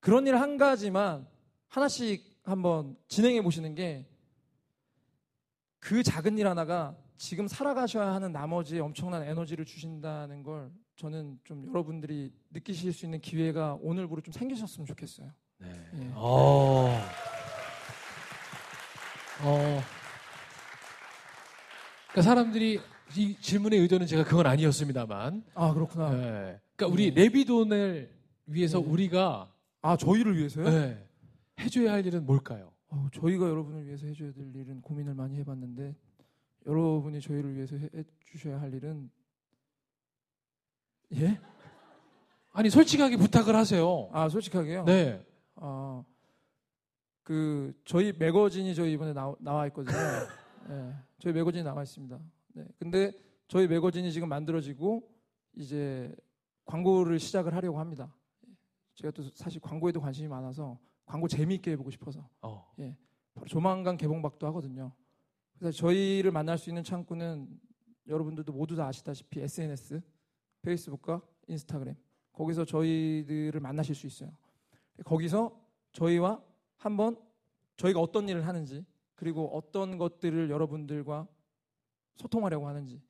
그런 0.00 0.26
일 0.26 0.34
한 0.34 0.56
가지만 0.56 1.26
하나씩 1.68 2.40
한번 2.44 2.96
진행해 3.08 3.42
보시는 3.42 3.74
게 3.74 4.06
그 5.86 6.02
작은 6.02 6.36
일 6.36 6.48
하나가 6.48 6.96
지금 7.16 7.46
살아가셔야 7.46 8.12
하는 8.12 8.32
나머지 8.32 8.80
엄청난 8.80 9.22
에너지를 9.22 9.64
주신다는 9.64 10.42
걸 10.42 10.72
저는 10.96 11.38
좀 11.44 11.64
여러분들이 11.68 12.32
느끼실 12.50 12.92
수 12.92 13.04
있는 13.04 13.20
기회가 13.20 13.78
오늘부로 13.80 14.20
좀 14.20 14.32
생기셨으면 14.32 14.84
좋겠어요. 14.84 15.30
네. 15.58 15.68
예. 15.94 16.10
어. 16.14 16.90
어. 19.42 19.82
그러니까 22.08 22.22
사람들이 22.22 22.80
이 23.14 23.36
질문의 23.40 23.78
의도는 23.80 24.06
제가 24.06 24.24
그건 24.24 24.46
아니었습니다만. 24.46 25.44
아 25.54 25.72
그렇구나. 25.72 26.10
네. 26.10 26.60
그러니까 26.74 26.86
우리 26.92 27.14
네. 27.14 27.22
레비돈을 27.22 28.10
위해서 28.46 28.80
네. 28.80 28.86
우리가 28.86 29.52
아 29.82 29.96
저희를 29.96 30.36
위해서요? 30.36 30.68
네. 30.68 31.06
해줘야 31.60 31.92
할 31.92 32.04
일은 32.04 32.26
뭘까요? 32.26 32.72
어, 32.88 33.08
저희가 33.12 33.48
여러분을 33.48 33.86
위해서 33.86 34.06
해줘야 34.06 34.32
될 34.32 34.54
일은 34.54 34.80
고민을 34.80 35.14
많이 35.14 35.36
해봤는데 35.38 35.94
여러분이 36.66 37.20
저희를 37.20 37.54
위해서 37.54 37.76
해, 37.76 37.88
해주셔야 37.94 38.60
할 38.60 38.74
일은 38.74 39.10
예? 41.14 41.38
아니 42.52 42.70
솔직하게 42.70 43.16
부탁을 43.16 43.54
하세요. 43.54 44.08
아 44.12 44.28
솔직하게요. 44.28 44.84
네. 44.84 45.24
아, 45.56 46.02
그 47.22 47.74
저희 47.84 48.12
매거진이 48.18 48.74
저희 48.74 48.92
이번에 48.92 49.12
나, 49.12 49.34
나와 49.38 49.66
있거든요. 49.68 49.96
예, 50.70 50.92
저희 51.18 51.32
매거진이 51.32 51.64
나와 51.64 51.82
있습니다. 51.82 52.18
네, 52.56 52.64
근데 52.78 53.12
저희 53.48 53.68
매거진이 53.68 54.10
지금 54.12 54.30
만들어지고 54.30 55.06
이제 55.56 56.16
광고를 56.64 57.18
시작을 57.18 57.54
하려고 57.54 57.78
합니다. 57.78 58.14
제가 58.94 59.10
또 59.10 59.22
사실 59.34 59.60
광고에도 59.60 60.00
관심이 60.00 60.26
많아서 60.26 60.78
광고 61.04 61.28
재미있게 61.28 61.72
해보고 61.72 61.90
싶어서 61.90 62.26
어. 62.40 62.66
바로 63.34 63.46
조만간 63.46 63.98
개봉박도 63.98 64.46
하거든요. 64.46 64.90
그래서 65.58 65.76
저희를 65.76 66.30
만날 66.30 66.56
수 66.56 66.70
있는 66.70 66.82
창구는 66.82 67.60
여러분들도 68.08 68.54
모두 68.54 68.74
다 68.74 68.86
아시다시피 68.86 69.40
SNS, 69.42 70.00
페이스북과 70.62 71.20
인스타그램 71.48 71.94
거기서 72.32 72.64
저희들을 72.64 73.60
만나실 73.60 73.94
수 73.94 74.06
있어요. 74.06 74.30
거기서 75.04 75.60
저희와 75.92 76.42
한번 76.78 77.20
저희가 77.76 78.00
어떤 78.00 78.30
일을 78.30 78.46
하는지 78.46 78.86
그리고 79.14 79.54
어떤 79.54 79.98
것들을 79.98 80.48
여러분들과 80.48 81.28
소통하려고 82.16 82.66
하는지 82.66 83.00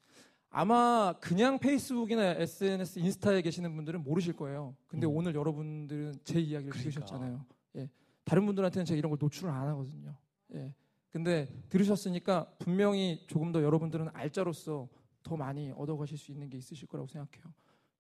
아마 0.51 1.15
그냥 1.21 1.59
페이스북이나 1.59 2.37
SNS, 2.37 2.99
인스타에 3.01 3.43
계시는 3.43 3.75
분들은 3.77 4.03
모르실 4.03 4.35
거예요. 4.35 4.75
근데 4.87 5.07
음. 5.07 5.17
오늘 5.17 5.35
여러분들은 5.35 6.21
제 6.25 6.41
이야기를 6.41 6.73
그러니까. 6.73 6.79
들으셨잖아요. 6.79 7.45
예. 7.77 7.91
다른 8.25 8.47
분들한테는 8.47 8.87
제가 8.87 8.97
이런 8.97 9.11
걸 9.11 9.19
노출을 9.21 9.51
안 9.51 9.69
하거든요. 9.69 10.15
예. 10.55 10.73
근데 11.11 11.47
들으셨으니까 11.69 12.53
분명히 12.59 13.25
조금 13.27 13.53
더 13.53 13.63
여러분들은 13.63 14.09
알짜로서 14.13 14.89
더 15.23 15.37
많이 15.37 15.73
얻어가실 15.73 16.17
수 16.17 16.31
있는 16.31 16.49
게 16.49 16.57
있으실 16.57 16.89
거라고 16.89 17.09
생각해요. 17.09 17.53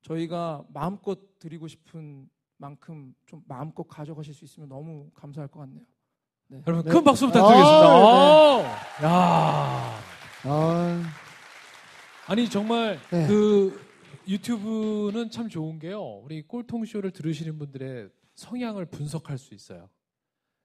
저희가 0.02 0.64
마음껏 0.68 1.38
드리고 1.38 1.68
싶은 1.68 2.28
만큼 2.56 3.14
좀 3.26 3.42
마음껏 3.46 3.84
가져가실 3.84 4.32
수 4.32 4.44
있으면 4.44 4.68
너무 4.68 5.10
감사할 5.14 5.48
것 5.48 5.60
같네요. 5.60 5.84
여러분 6.66 6.84
네. 6.84 6.90
큰 6.90 7.04
박수 7.04 7.26
부탁드리겠습니다. 7.26 7.86
아, 7.86 8.62
아, 9.02 9.04
야. 9.04 10.05
아, 10.48 11.02
아니 12.28 12.48
정말 12.48 13.00
네. 13.10 13.26
그 13.26 13.84
유튜브는 14.28 15.30
참 15.30 15.48
좋은 15.48 15.80
게요. 15.80 16.20
우리 16.22 16.42
꼴통 16.42 16.84
쇼를 16.84 17.10
들으시는 17.10 17.58
분들의 17.58 18.10
성향을 18.34 18.86
분석할 18.86 19.38
수 19.38 19.54
있어요. 19.54 19.88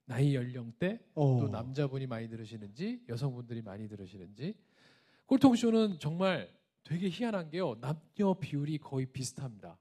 나이 0.05 0.35
연령대, 0.35 0.99
어. 1.15 1.39
또 1.39 1.47
남자분이 1.47 2.05
많이 2.05 2.29
들으시는지, 2.29 3.01
여성분들이 3.09 3.63
많이 3.63 3.87
들으시는지. 3.87 4.55
꼴통 5.25 5.55
쇼는 5.55 5.97
정말 5.99 6.51
되게 6.83 7.09
희한한 7.09 7.49
게요. 7.49 7.75
남녀 7.81 8.35
비율이 8.39 8.77
거의 8.77 9.07
비슷합니다. 9.07 9.79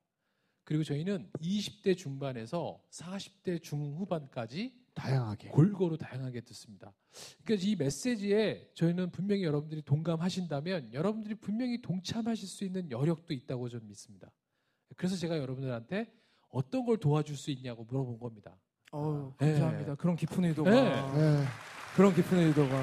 그리고 0.64 0.82
저희는 0.84 1.30
20대 1.40 1.96
중반에서 1.96 2.80
40대 2.90 3.62
중후반까지 3.62 4.79
다양하게. 5.00 5.48
골고루 5.48 5.96
다양하게 5.96 6.42
듣습니다. 6.42 6.92
그러니까 7.44 7.66
이 7.66 7.76
메시지에 7.76 8.70
저희는 8.74 9.10
분명히 9.10 9.44
여러분들이 9.44 9.82
동감하신다면 9.82 10.92
여러분들이 10.92 11.34
분명히 11.34 11.80
동참하실 11.80 12.48
수 12.48 12.64
있는 12.64 12.90
여력도 12.90 13.32
있다고 13.32 13.68
저는 13.68 13.86
믿습니다. 13.88 14.30
그래서 14.96 15.16
제가 15.16 15.38
여러분들한테 15.38 16.12
어떤 16.50 16.84
걸 16.84 16.98
도와줄 16.98 17.36
수 17.36 17.50
있냐고 17.50 17.84
물어본 17.84 18.18
겁니다. 18.18 18.56
네. 19.38 19.52
감사합니다. 19.52 19.94
그런 19.94 20.16
깊은 20.16 20.44
의도가 20.44 20.70
네. 20.70 21.12
네. 21.14 21.44
그런 21.94 22.14
깊은 22.14 22.38
의도가 22.38 22.76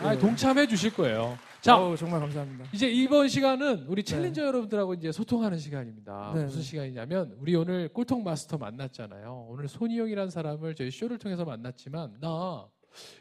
아, 0.00 0.14
네. 0.14 0.18
동참해 0.18 0.66
주실 0.66 0.94
거예요. 0.94 1.38
자, 1.64 1.78
어우, 1.78 1.96
정말 1.96 2.20
감사합니다. 2.20 2.66
이제 2.74 2.90
이번 2.90 3.26
시간은 3.26 3.86
우리 3.86 4.04
챌린저 4.04 4.44
여러분들하고 4.44 4.92
이제 4.92 5.10
소통하는 5.10 5.58
시간입니다. 5.58 6.32
네. 6.34 6.44
무슨 6.44 6.60
시간이냐면 6.60 7.34
우리 7.40 7.56
오늘 7.56 7.88
꼴통 7.88 8.22
마스터 8.22 8.58
만났잖아요. 8.58 9.46
오늘 9.48 9.66
손희영이라는 9.66 10.30
사람을 10.30 10.74
저희 10.74 10.90
쇼를 10.90 11.16
통해서 11.16 11.46
만났지만 11.46 12.18
나 12.20 12.68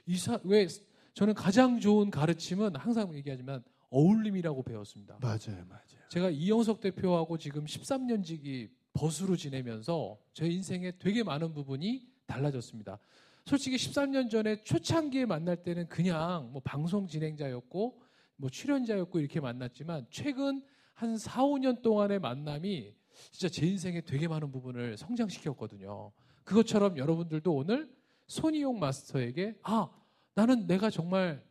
이사 0.06 0.42
왜 0.44 0.68
저는 1.14 1.36
가장 1.36 1.80
좋은 1.80 2.12
가르침은 2.12 2.76
항상 2.76 3.14
얘기하지만 3.14 3.64
어울림이라고 3.92 4.62
배웠습니다. 4.64 5.20
맞아요, 5.22 5.64
맞아요. 5.70 6.10
제가 6.10 6.30
이영석 6.30 6.82
대표하고 6.82 7.38
지금 7.38 7.64
13년 7.64 8.26
지기 8.26 8.68
버스로 8.92 9.38
지내면서 9.38 10.18
제 10.34 10.48
인생에 10.48 10.92
되게 11.00 11.24
많은 11.24 11.54
부분이 11.54 12.06
달라졌습니다. 12.26 13.00
솔직히 13.46 13.78
13년 13.78 14.30
전에 14.30 14.64
초창기에 14.64 15.28
만날 15.28 15.56
때는 15.56 15.88
그냥 15.88 16.50
뭐 16.52 16.62
방송 16.62 17.08
진행자였고 17.08 18.04
뭐 18.36 18.50
출연자였고 18.50 19.20
이렇게 19.20 19.40
만났지만 19.40 20.08
최근 20.10 20.62
한 20.94 21.18
4, 21.18 21.44
5년 21.44 21.82
동안의 21.82 22.20
만남이 22.20 22.94
진짜 23.32 23.50
제 23.50 23.66
인생에 23.66 24.02
되게 24.02 24.28
많은 24.28 24.52
부분을 24.52 24.98
성장시켰거든요. 24.98 26.12
그것처럼 26.44 26.98
여러분들도 26.98 27.54
오늘 27.54 27.94
손이용 28.28 28.80
마스터에게 28.80 29.56
아, 29.64 29.90
나는 30.36 30.68
내가 30.68 30.90
정말 30.90 31.44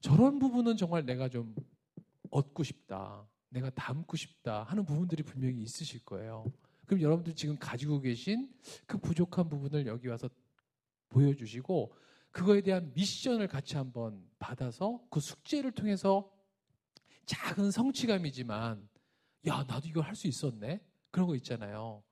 저런 0.00 0.38
부분은 0.38 0.76
정말 0.76 1.04
내가 1.04 1.28
좀 1.28 1.54
얻고 2.30 2.62
싶다. 2.64 3.26
내가 3.48 3.70
담고 3.70 4.16
싶다 4.16 4.64
하는 4.64 4.84
부분들이 4.84 5.22
분명히 5.22 5.62
있으실 5.62 6.04
거예요. 6.04 6.52
그럼 6.84 7.00
여러분들 7.00 7.34
지금 7.34 7.56
가지고 7.58 8.00
계신 8.00 8.48
그 8.86 8.98
부족한 8.98 9.48
부분을 9.48 9.86
여기 9.86 10.08
와서 10.08 10.28
보여주시고 11.08 11.92
그거에 12.36 12.60
대한 12.60 12.92
미션을 12.94 13.48
같이 13.48 13.76
한번 13.76 14.22
받아서 14.38 15.00
그 15.08 15.20
숙제를 15.20 15.72
통해서 15.72 16.30
작은 17.24 17.70
성취감이지만 17.70 18.86
야 19.46 19.64
나도 19.66 19.88
이걸 19.88 20.04
할 20.04 20.14
수 20.14 20.26
있었네 20.26 20.82
그런 21.10 21.28
거 21.28 21.34
있잖아요. 21.36 22.02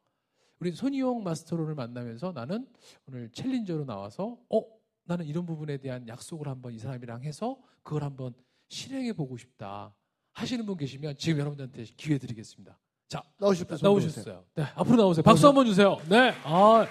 우리 0.60 0.72
손이용 0.72 1.24
마스터를 1.24 1.74
만나면서 1.74 2.32
나는 2.32 2.66
오늘 3.06 3.30
챌린저로 3.32 3.84
나와서 3.84 4.38
어 4.48 4.62
나는 5.02 5.26
이런 5.26 5.44
부분에 5.44 5.76
대한 5.76 6.08
약속을 6.08 6.48
한번 6.48 6.72
이 6.72 6.78
사람이랑 6.78 7.22
해서 7.22 7.58
그걸 7.82 8.02
한번 8.02 8.32
실행해 8.68 9.12
보고 9.12 9.36
싶다 9.36 9.94
하시는 10.32 10.64
분 10.64 10.78
계시면 10.78 11.18
지금 11.18 11.40
여러분들한테 11.40 11.84
기회 11.98 12.16
드리겠습니다. 12.16 12.78
자 13.08 13.22
들어주세요. 13.36 13.78
나오셨어요. 13.82 14.44
네 14.54 14.62
앞으로 14.74 14.96
나오세요. 14.96 15.22
박수 15.22 15.46
한번 15.46 15.66
주세요. 15.66 15.98
네. 16.08 16.32
아. 16.44 16.86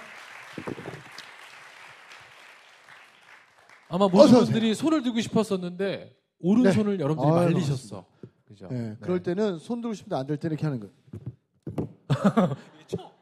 아마 3.94 4.06
모든 4.08 4.20
어서 4.22 4.36
오세요. 4.38 4.44
분들이 4.46 4.74
손을 4.74 5.02
들고 5.04 5.20
싶었었는데 5.20 6.16
오른손을 6.40 6.98
여러분들이 6.98 7.38
아유, 7.38 7.44
말리셨어. 7.52 8.04
그죠? 8.44 8.66
네, 8.68 8.88
네. 8.90 8.96
그럴 9.00 9.22
때는 9.22 9.58
손 9.58 9.80
들고 9.80 9.94
싶은데 9.94 10.16
안 10.16 10.26
될 10.26 10.36
때는 10.36 10.56
이렇게 10.56 10.66
하는 10.66 10.80
거예요. 10.80 10.92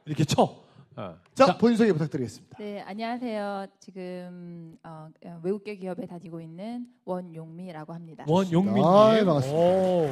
이렇게 0.06 0.24
쳐. 0.24 0.62
어. 0.96 1.16
자, 1.34 1.58
본인 1.58 1.76
소개 1.76 1.92
부탁드리겠습니다. 1.92 2.56
네, 2.58 2.80
안녕하세요. 2.80 3.66
지금 3.80 4.78
어, 4.82 5.08
외국계 5.42 5.76
기업에 5.76 6.06
다니고 6.06 6.40
있는 6.40 6.86
원용미라고 7.04 7.92
합니다. 7.92 8.24
원용민님. 8.26 8.82
아이, 8.82 9.24
반갑습니다. 9.26 9.60
오. 9.60 10.06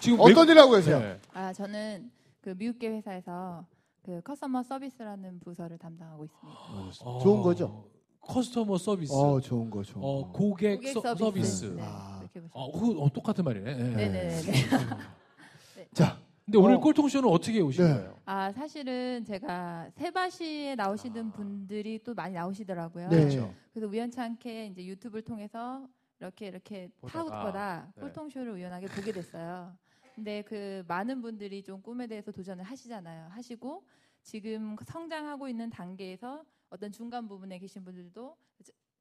지금 0.00 0.20
어떤 0.20 0.48
일 0.50 0.58
하고 0.58 0.72
계세요? 0.72 0.98
네. 1.00 1.18
아, 1.32 1.52
저는 1.54 2.10
그 2.42 2.50
미국계 2.58 2.88
회사에서 2.90 3.66
그 4.02 4.20
커스터머 4.22 4.62
서비스라는 4.62 5.40
부서를 5.40 5.78
담당하고 5.78 6.26
있습니다. 6.26 6.58
어, 7.04 7.18
좋은 7.22 7.40
거죠? 7.42 7.86
커스터머 8.26 8.76
서비스. 8.78 9.12
어, 9.12 9.40
좋은 9.40 9.70
거, 9.70 9.82
좋은 9.82 10.04
어, 10.04 10.26
거. 10.26 10.32
고객, 10.32 10.76
고객 10.76 10.92
서, 10.92 11.00
서비스. 11.00 11.18
서비스. 11.18 11.64
네, 11.76 11.82
아. 11.84 12.18
그렇게 12.18 12.40
보시면. 12.40 12.50
어, 12.52 12.72
그거 12.72 13.00
어, 13.02 13.08
똑같은 13.12 13.44
말이네. 13.44 13.74
네. 13.74 13.90
네, 13.96 14.08
네, 14.08 14.28
네. 14.40 15.88
자, 15.94 16.18
근데 16.44 16.58
오늘 16.58 16.76
어. 16.76 16.80
꼴통쇼는 16.80 17.28
어떻게 17.28 17.60
오신 17.60 17.84
네. 17.84 17.94
거예요? 17.94 18.16
아, 18.24 18.52
사실은 18.52 19.24
제가 19.24 19.90
세바시에 19.94 20.74
나오시는 20.74 21.32
분들이 21.32 22.00
또 22.02 22.14
많이 22.14 22.34
나오시더라고요. 22.34 23.08
네. 23.08 23.16
그렇죠. 23.20 23.54
그래서 23.72 23.88
우연찮게 23.88 24.66
이제 24.66 24.84
유튜브를 24.84 25.22
통해서 25.22 25.86
이렇게 26.20 26.46
이렇게 26.48 26.88
보다가, 27.00 27.30
타보다 27.30 27.92
네. 27.94 28.00
꼴통쇼를 28.02 28.52
우연하게 28.52 28.86
보게 28.86 29.12
됐어요. 29.12 29.72
근데 30.14 30.42
그 30.42 30.82
많은 30.88 31.20
분들이 31.20 31.62
좀 31.62 31.82
꿈에 31.82 32.06
대해서 32.06 32.32
도전을 32.32 32.64
하시잖아요. 32.64 33.28
하시고 33.30 33.84
지금 34.22 34.76
성장하고 34.86 35.46
있는 35.48 35.68
단계에서 35.68 36.42
어떤 36.70 36.90
중간 36.92 37.26
부분에 37.28 37.58
계신 37.58 37.84
분들도 37.84 38.36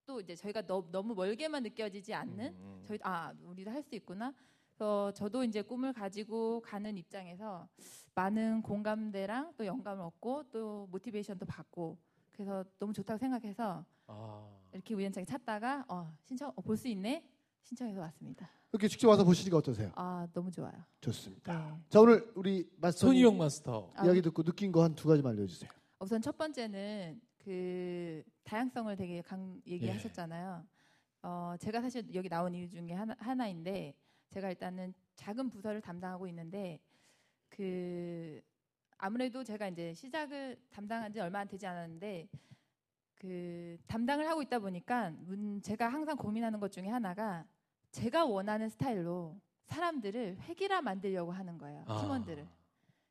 또 0.05 0.19
이제 0.21 0.35
저희가 0.35 0.61
너, 0.61 0.85
너무 0.91 1.15
멀게만 1.15 1.63
느껴지지 1.63 2.13
않는 2.13 2.53
음. 2.53 2.83
저희 2.85 2.99
아 3.03 3.33
우리도 3.43 3.71
할 3.71 3.81
수 3.83 3.95
있구나. 3.95 4.33
그래서 4.75 5.11
저도 5.13 5.43
이제 5.43 5.61
꿈을 5.61 5.93
가지고 5.93 6.61
가는 6.61 6.95
입장에서 6.97 7.67
많은 8.13 8.61
공감대랑 8.61 9.53
또 9.57 9.65
영감을 9.65 10.03
얻고 10.03 10.43
또 10.51 10.87
모티베이션도 10.91 11.45
받고 11.45 11.97
그래서 12.31 12.63
너무 12.77 12.91
좋다고 12.93 13.17
생각해서 13.17 13.85
아. 14.07 14.47
이렇게 14.73 14.93
우연찮게 14.93 15.25
찾다가 15.25 15.85
어, 15.87 16.13
신청 16.25 16.51
볼수 16.55 16.87
있네 16.89 17.25
신청해서 17.63 17.99
왔습니다. 18.01 18.47
이렇게 18.73 18.87
직접 18.89 19.07
와서 19.07 19.23
보시니까 19.23 19.57
어떠세요? 19.57 19.91
아 19.95 20.27
너무 20.33 20.51
좋아요. 20.51 20.73
좋습니다. 21.01 21.57
네. 21.57 21.79
자, 21.89 22.01
오늘 22.01 22.31
우리 22.35 22.69
마스터 22.77 23.07
마스터. 23.31 23.91
아, 23.95 24.05
이야기 24.05 24.21
듣고 24.21 24.43
느낀 24.43 24.71
거 24.71 24.81
한 24.83 24.93
두 24.93 25.07
가지만 25.07 25.33
알려주세요. 25.33 25.71
우선 25.99 26.21
첫 26.21 26.37
번째는 26.37 27.19
그 27.45 28.23
다양성을 28.43 28.95
되게 28.95 29.21
강 29.21 29.61
얘기하셨잖아요. 29.67 30.65
어, 31.21 31.55
제가 31.59 31.79
사실 31.79 32.03
여기 32.15 32.27
나온 32.27 32.55
이유 32.55 32.67
중에 32.67 32.91
하나, 32.91 33.15
하나인데 33.19 33.93
제가 34.31 34.49
일단은 34.49 34.95
작은 35.13 35.51
부서를 35.51 35.79
담당하고 35.79 36.27
있는데 36.27 36.79
그 37.47 38.41
아무래도 38.97 39.43
제가 39.43 39.67
이제 39.67 39.93
시작을 39.93 40.59
담당한 40.71 41.13
지 41.13 41.19
얼마 41.19 41.39
안 41.39 41.47
되지 41.47 41.67
않았는데 41.67 42.27
그 43.13 43.77
담당을 43.85 44.27
하고 44.27 44.41
있다 44.41 44.57
보니까 44.57 45.11
문 45.11 45.61
제가 45.61 45.87
항상 45.87 46.17
고민하는 46.17 46.59
것 46.59 46.71
중에 46.71 46.87
하나가 46.87 47.45
제가 47.91 48.25
원하는 48.25 48.69
스타일로 48.69 49.39
사람들을 49.65 50.39
획일화 50.41 50.81
만들려고 50.81 51.31
하는 51.31 51.59
거예요. 51.59 51.83
아. 51.87 52.01
팀원들을. 52.01 52.47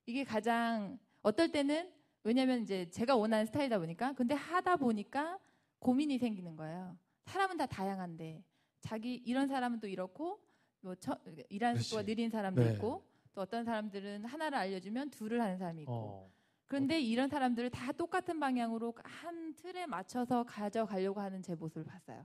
이게 0.06 0.24
가장 0.24 0.98
어떨 1.22 1.52
때는 1.52 1.92
왜냐면 2.24 2.62
이제 2.62 2.88
제가 2.90 3.16
원하는 3.16 3.44
스타일이다 3.46 3.78
보니까 3.78 4.14
근데 4.14 4.34
하다 4.34 4.76
보니까 4.76 5.38
고민이 5.78 6.18
생기는 6.18 6.56
거예요. 6.56 6.96
사람은 7.26 7.58
다 7.58 7.66
다양한데 7.66 8.42
자기 8.80 9.14
이런 9.14 9.46
사람은 9.46 9.80
또 9.80 9.86
이렇고 9.86 10.40
뭐 10.80 10.94
처, 10.94 11.18
일하는. 11.50 11.80
속도가 11.80 12.02
느린 12.02 12.30
사람도 12.30 12.62
네. 12.62 12.72
있고 12.72 13.04
또 13.34 13.42
어떤 13.42 13.64
사람들은 13.64 14.24
하나를 14.24 14.56
알려주면 14.58 15.10
둘을 15.10 15.40
하는 15.40 15.58
사람이 15.58 15.82
있고 15.82 15.92
어. 15.92 16.30
그런데 16.66 16.98
이런 17.00 17.28
사람들을 17.28 17.70
다 17.70 17.92
똑같은 17.92 18.40
방향으로 18.40 18.94
한 19.04 19.54
틀에 19.54 19.86
맞춰서 19.86 20.44
가져가려고 20.44 21.20
하는 21.20 21.42
제 21.42 21.54
모습을 21.54 21.84
봤어요. 21.84 22.24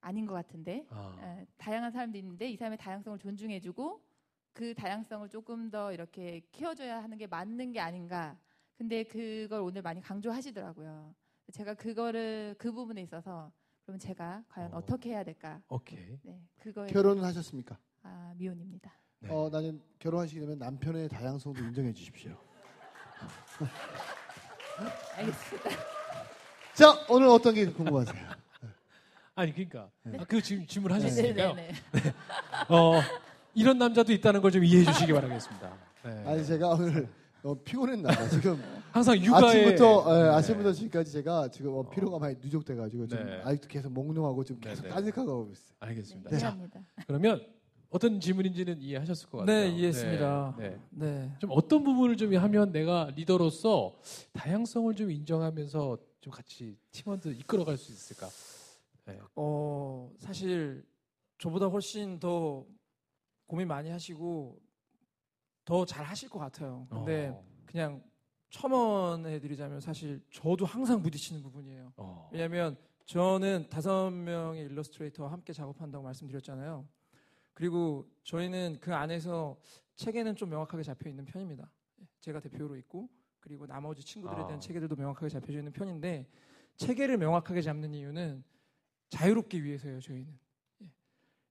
아닌 0.00 0.24
것 0.24 0.34
같은데 0.34 0.86
아. 0.90 1.16
에, 1.20 1.46
다양한 1.58 1.90
사람들이 1.90 2.20
있는데 2.20 2.48
이 2.48 2.56
사람의 2.56 2.78
다양성을 2.78 3.18
존중해주고 3.18 4.00
그 4.54 4.74
다양성을 4.74 5.28
조금 5.28 5.70
더 5.70 5.92
이렇게 5.92 6.40
키워줘야 6.52 7.02
하는 7.02 7.18
게 7.18 7.26
맞는 7.26 7.72
게 7.72 7.80
아닌가. 7.80 8.38
근데 8.78 9.04
그걸 9.04 9.60
오늘 9.60 9.82
많이 9.82 10.00
강조하시더라고요. 10.00 11.14
제가 11.52 11.74
그거를 11.74 12.54
그 12.58 12.72
부분에 12.72 13.00
있어서 13.02 13.50
그러면 13.82 13.98
제가 13.98 14.42
과연 14.48 14.74
어. 14.74 14.78
어. 14.78 14.84
떻게 14.84 15.10
해야 15.10 15.22
될까? 15.24 15.60
오케이. 15.68 16.18
네, 16.22 16.42
그거에 16.58 16.88
결혼은 16.88 17.24
하셨습니까? 17.24 17.78
아, 18.02 18.34
미혼입니다. 18.36 18.92
네. 19.20 19.30
어, 19.30 19.48
나는 19.50 19.80
결혼하시게 19.98 20.40
되면 20.40 20.58
남편의 20.58 21.08
다양성도 21.08 21.62
인정해 21.64 21.92
주십시오. 21.92 22.36
알겠습니다. 25.16 25.70
자, 26.74 27.06
오늘 27.08 27.28
어떤 27.28 27.54
게 27.54 27.64
궁금하세요? 27.66 28.26
아니 29.36 29.52
그러니까 29.52 29.90
네. 30.02 30.18
아, 30.20 30.24
그 30.24 30.42
지금 30.42 30.62
네, 30.62 30.66
질문하셨으니까요. 30.66 31.54
네, 31.54 31.72
네. 31.92 32.00
어, 32.74 33.00
이런 33.54 33.78
남자도 33.78 34.12
있다는 34.12 34.42
걸 34.42 34.50
좀 34.50 34.64
이해해 34.64 34.84
주시기 34.84 35.12
바라겠습니다. 35.14 35.76
네. 36.04 36.24
아니 36.26 36.44
제가 36.44 36.68
오늘 36.68 37.08
어, 37.46 37.54
피곤했나 37.62 38.28
지금 38.28 38.60
항상 38.90 39.16
육아에 39.16 39.44
아침부터 39.44 40.04
예, 40.08 40.22
네. 40.24 40.28
아침부터 40.30 40.72
지금까지 40.72 41.12
제가 41.12 41.48
지금 41.48 41.74
어, 41.74 41.88
피로가 41.88 42.18
많이 42.18 42.34
누적돼가지고 42.40 43.06
지금 43.06 43.24
네. 43.24 43.40
아직도 43.44 43.68
계속 43.68 43.92
몽롱하고 43.92 44.42
지금 44.42 44.60
계속 44.60 44.82
네, 44.82 44.88
네. 44.88 44.94
딴색하고 44.94 45.50
있어요. 45.52 45.76
알겠습니다. 45.78 46.30
네, 46.30 46.38
자. 46.38 46.58
그러면 47.06 47.46
어떤 47.88 48.18
질문인지는 48.18 48.80
이해하셨을 48.82 49.28
것 49.28 49.38
같아요. 49.38 49.60
네, 49.60 49.68
이해했습니다. 49.68 50.56
네, 50.58 50.70
네. 50.90 51.06
네. 51.06 51.32
좀 51.38 51.50
어떤 51.52 51.84
부분을 51.84 52.16
좀 52.16 52.34
하면 52.34 52.72
내가 52.72 53.12
리더로서 53.14 53.96
다양성을 54.32 54.92
좀 54.96 55.12
인정하면서 55.12 55.98
좀 56.20 56.32
같이 56.32 56.76
팀원들 56.90 57.38
이끌어갈 57.38 57.76
수 57.76 57.92
있을까? 57.92 58.28
네. 59.04 59.20
어, 59.36 60.10
사실 60.18 60.84
저보다 61.38 61.66
훨씬 61.66 62.18
더 62.18 62.66
고민 63.46 63.68
많이 63.68 63.88
하시고 63.90 64.58
더 65.66 65.84
잘 65.84 66.04
하실 66.04 66.30
것 66.30 66.38
같아요. 66.38 66.86
근데 66.88 67.28
어. 67.28 67.44
그냥 67.66 68.02
첨언해 68.50 69.40
드리자면 69.40 69.80
사실 69.80 70.22
저도 70.30 70.64
항상 70.64 71.02
부딪히는 71.02 71.42
부분이에요. 71.42 71.92
어. 71.96 72.30
왜냐하면 72.32 72.76
저는 73.04 73.68
다섯 73.68 74.10
명의 74.10 74.64
일러스트레이터와 74.66 75.30
함께 75.32 75.52
작업한다고 75.52 76.04
말씀드렸잖아요. 76.04 76.86
그리고 77.52 78.08
저희는 78.22 78.78
그 78.80 78.94
안에서 78.94 79.58
체계는 79.96 80.36
좀 80.36 80.50
명확하게 80.50 80.84
잡혀 80.84 81.10
있는 81.10 81.24
편입니다. 81.24 81.68
제가 82.20 82.38
대표로 82.40 82.76
있고 82.76 83.08
그리고 83.40 83.66
나머지 83.66 84.02
친구들에 84.02 84.38
대한 84.38 84.54
아. 84.54 84.58
체계들도 84.60 84.94
명확하게 84.94 85.28
잡혀져 85.28 85.58
있는 85.58 85.72
편인데 85.72 86.28
체계를 86.76 87.16
명확하게 87.18 87.60
잡는 87.62 87.92
이유는 87.92 88.44
자유롭기 89.08 89.64
위해서예요. 89.64 90.00
저희는. 90.00 90.38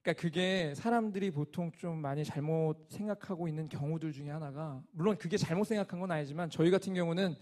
예. 0.07 0.13
그러니까 0.13 0.21
그게 0.21 0.73
사람들이 0.75 1.31
보통 1.31 1.71
좀 1.71 1.97
많이 1.97 2.23
잘못 2.23 2.85
생각하고 2.89 3.47
있는 3.47 3.67
경우들 3.67 4.11
중에 4.11 4.29
하나가 4.29 4.83
물론 4.91 5.17
그게 5.17 5.35
잘못 5.35 5.63
생각한 5.63 5.99
건 5.99 6.11
아니지만 6.11 6.49
저희 6.51 6.69
같은 6.69 6.93
경우는 6.93 7.35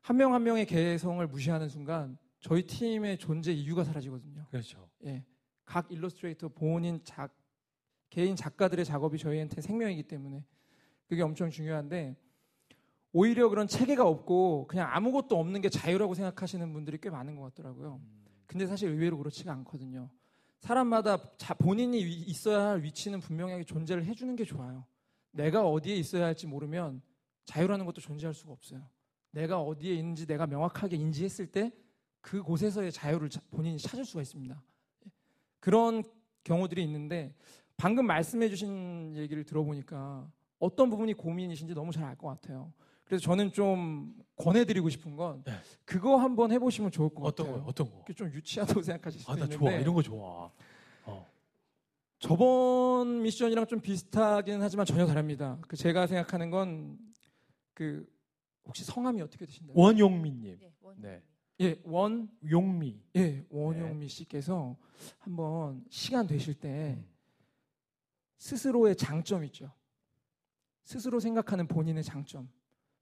한명한 0.00 0.42
명의 0.42 0.66
개성을 0.66 1.24
무시하는 1.26 1.68
순간 1.68 2.18
저희 2.40 2.66
팀의 2.66 3.18
존재 3.18 3.52
이유가 3.52 3.84
사라지거든요. 3.84 4.46
그렇죠. 4.50 4.88
예. 5.04 5.24
각 5.64 5.90
일러스트레이터 5.90 6.48
본인 6.48 7.00
작 7.04 7.36
개인 8.10 8.34
작가들의 8.34 8.84
작업이 8.84 9.18
저희한테 9.18 9.60
생명이기 9.60 10.04
때문에 10.04 10.44
그게 11.06 11.22
엄청 11.22 11.50
중요한데 11.50 12.16
오히려 13.12 13.48
그런 13.48 13.68
체계가 13.68 14.06
없고 14.06 14.66
그냥 14.66 14.88
아무것도 14.92 15.38
없는 15.38 15.60
게 15.60 15.68
자유라고 15.68 16.14
생각하시는 16.14 16.72
분들이 16.72 16.98
꽤 17.00 17.10
많은 17.10 17.36
것 17.36 17.42
같더라고요. 17.54 18.00
근데 18.46 18.66
사실 18.66 18.88
의외로 18.88 19.18
그렇지가 19.18 19.52
않거든요. 19.52 20.10
사람마다 20.60 21.36
자- 21.36 21.54
본인이 21.54 22.04
위- 22.04 22.14
있어야 22.22 22.68
할 22.70 22.82
위치는 22.82 23.20
분명하게 23.20 23.64
존재를 23.64 24.04
해주는 24.04 24.34
게 24.36 24.44
좋아요. 24.44 24.84
내가 25.30 25.66
어디에 25.66 25.94
있어야 25.96 26.26
할지 26.26 26.46
모르면 26.46 27.00
자유라는 27.44 27.86
것도 27.86 28.00
존재할 28.00 28.34
수가 28.34 28.52
없어요. 28.52 28.88
내가 29.30 29.60
어디에 29.60 29.94
있는지 29.94 30.26
내가 30.26 30.46
명확하게 30.46 30.96
인지했을 30.96 31.46
때 31.46 31.72
그곳에서의 32.20 32.92
자유를 32.92 33.30
자- 33.30 33.40
본인이 33.50 33.78
찾을 33.78 34.04
수가 34.04 34.22
있습니다. 34.22 34.60
그런 35.60 36.02
경우들이 36.44 36.82
있는데 36.84 37.34
방금 37.76 38.06
말씀해 38.06 38.48
주신 38.48 39.14
얘기를 39.16 39.44
들어보니까 39.44 40.30
어떤 40.58 40.90
부분이 40.90 41.14
고민이신지 41.14 41.74
너무 41.74 41.92
잘 41.92 42.04
알 42.04 42.16
것 42.16 42.26
같아요. 42.28 42.72
그래서 43.08 43.22
저는 43.24 43.52
좀 43.52 44.14
권해드리고 44.36 44.88
싶은 44.90 45.16
건 45.16 45.42
네. 45.44 45.54
그거 45.84 46.16
한번 46.16 46.52
해보시면 46.52 46.90
좋을 46.90 47.08
것 47.08 47.22
어떤 47.22 47.46
같아요. 47.46 47.62
거? 47.64 47.68
어떤 47.70 47.90
거? 47.90 48.04
좀 48.14 48.30
유치하다고 48.32 48.82
생각하실 48.82 49.20
수도 49.20 49.32
아, 49.32 49.34
나 49.36 49.44
있는데 49.44 49.56
좋아. 49.58 49.72
이런 49.72 49.94
거 49.94 50.02
좋아. 50.02 50.50
어. 51.06 51.26
저번 52.18 53.22
미션이랑 53.22 53.66
좀 53.66 53.80
비슷하긴 53.80 54.60
하지만 54.60 54.84
전혀 54.86 55.06
다릅니다. 55.06 55.58
그 55.62 55.76
제가 55.76 56.06
생각하는 56.06 56.50
건 56.50 56.98
그 57.78 58.04
혹시 58.64 58.82
성함이 58.84 59.22
어떻게 59.22 59.46
되신다요? 59.46 59.72
원용미님. 59.78 60.58
네, 60.60 60.72
원. 60.80 61.00
네. 61.00 61.22
예, 61.60 61.80
원, 61.84 62.28
용미. 62.50 63.00
예, 63.14 63.46
원용미 63.50 64.08
씨께서 64.08 64.76
한번 65.18 65.84
시간 65.88 66.26
되실 66.26 66.54
때 66.54 66.96
음. 66.98 67.08
스스로의 68.38 68.96
장점 68.96 69.44
있죠. 69.44 69.72
스스로 70.82 71.20
생각하는 71.20 71.68
본인의 71.68 72.02
장점. 72.02 72.48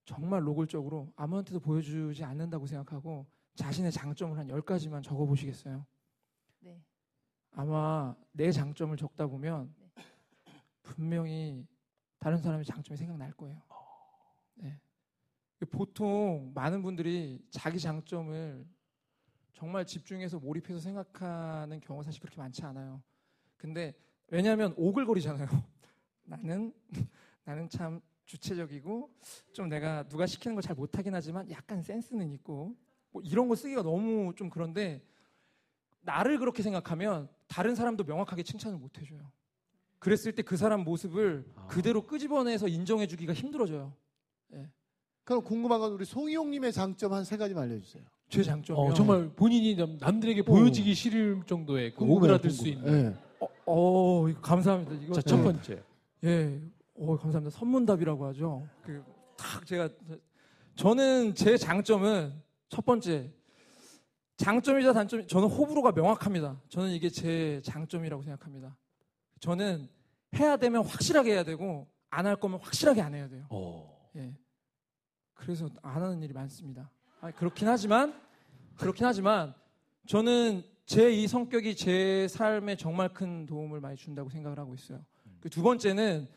정말 0.07 0.43
노골적으로 0.45 1.13
아무한테도 1.17 1.61
보여주지 1.61 2.25
않는다고 2.25 2.67
생각하고 2.67 3.27
자신의 3.57 3.91
장점을 3.91 4.39
한 4.39 4.47
10가지만 4.47 5.03
적어 5.03 5.27
보시겠어요? 5.27 5.85
네. 6.61 6.81
아마 7.51 8.15
내 8.33 8.53
장점을 8.53 8.97
적다 8.97 9.27
보면 9.27 9.75
분명히 10.83 11.67
다른 12.19 12.39
사람의 12.39 12.65
장점이 12.65 12.97
생각날 12.97 13.33
거예요. 13.33 13.61
네. 14.55 14.81
보통 15.71 16.53
많은 16.55 16.83
분들이 16.83 17.45
자기 17.51 17.81
장점을 17.81 18.65
정말 19.53 19.85
집중해서 19.87 20.39
몰입해서 20.39 20.79
생각하는 20.79 21.81
경우가 21.81 22.05
사실 22.05 22.21
그렇게 22.21 22.37
많지 22.37 22.63
않아요. 22.65 23.03
근데 23.57 23.95
왜냐하면 24.29 24.73
오글거리잖아요. 24.77 25.47
나는 26.25 26.73
나는 27.45 27.69
참 27.69 28.01
주체적이고 28.27 29.11
좀 29.53 29.69
내가 29.69 30.03
누가 30.09 30.27
시키는 30.27 30.55
걸 30.55 30.63
잘 30.63 30.75
못하긴 30.77 31.15
하지만 31.15 31.49
약간 31.51 31.81
센스는 31.83 32.31
있고 32.33 32.75
뭐 33.13 33.23
이런 33.25 33.49
거 33.49 33.55
쓰기가 33.55 33.83
너무 33.83 34.35
좀 34.37 34.51
그런데 34.51 35.03
나를 36.03 36.39
그렇게 36.39 36.63
생각하면 36.63 37.29
다른 37.47 37.75
사람도 37.75 38.05
명확하게 38.05 38.43
칭찬을 38.43 38.79
못 38.79 38.99
해줘요. 38.99 39.21
그랬을 39.99 40.33
때 40.33 40.43
그 40.43 40.57
사람 40.57 40.85
모습을 40.85 41.45
아. 41.57 41.67
그대로 41.69 42.03
끄집어내서 42.07 42.69
인정해주기가 42.69 43.33
힘들어져요. 43.33 43.93
그럼 45.25 45.43
궁금한 45.43 45.81
건 45.81 45.93
우리 45.93 46.05
송이용님의 46.05 46.73
장점 46.73 47.13
한 47.13 47.25
세 47.25 47.37
가지만 47.37 47.65
알려주세요. 47.65 48.05
제 48.29 48.43
장점이요. 48.45 48.81
어, 48.85 48.95
정말 48.95 49.29
본인이 49.31 49.75
남- 49.77 49.97
남들에게 49.99 50.43
보여지기 50.43 50.95
싫을 50.95 51.43
정도의 51.47 51.95
그 51.95 52.05
오그라들 52.05 52.51
수 52.51 52.63
궁금해. 52.65 52.87
있는. 52.99 53.13
예. 53.13 53.17
어, 53.41 53.49
어, 53.67 54.29
이거 54.29 54.41
감사합니다. 54.41 54.93
이거 55.05 55.15
자, 55.15 55.23
첫 55.23 55.37
네. 55.39 55.43
번째. 55.43 55.83
예, 56.25 56.61
어, 56.99 57.17
감사합니다. 57.17 57.51
선문답이라고 57.57 58.27
하죠. 58.27 58.67
그, 58.83 59.05
탁 59.37 59.67
제가 59.67 59.89
저는 60.75 61.35
제 61.35 61.57
장점은 61.57 62.33
첫 62.69 62.85
번째 62.85 63.33
장점이자 64.37 64.93
단점 64.93 65.27
저는 65.27 65.49
호불호가 65.49 65.93
명확합니다. 65.93 66.61
저는 66.69 66.91
이게 66.91 67.09
제 67.09 67.61
장점이라고 67.65 68.23
생각합니다. 68.23 68.77
저는 69.41 69.89
해야 70.39 70.57
되면 70.57 70.85
확실하게 70.85 71.33
해야 71.33 71.45
되고 71.45 71.87
안 72.11 72.27
할 72.27 72.37
거면 72.37 72.61
확실하게 72.61 73.03
안 73.03 73.15
해야 73.15 73.29
돼요. 73.29 73.47
어. 73.51 74.09
예. 74.17 74.35
그래서 75.35 75.69
안 75.83 76.03
하는 76.03 76.23
일이 76.23 76.33
많습니다. 76.33 76.91
아니, 77.21 77.35
그렇긴 77.35 77.69
하지만 77.69 78.15
그렇긴 78.77 79.07
하지만 79.07 79.55
저는 80.07 80.63
제 80.87 81.11
이 81.13 81.27
성격이 81.27 81.75
제 81.77 82.29
삶에 82.29 82.77
정말 82.77 83.13
큰 83.13 83.45
도움을 83.45 83.81
많이 83.81 83.97
준다고 83.97 84.31
생각을 84.31 84.59
하고 84.59 84.75
있어요. 84.75 85.05
그 85.41 85.49
두 85.51 85.63
번째는 85.63 86.29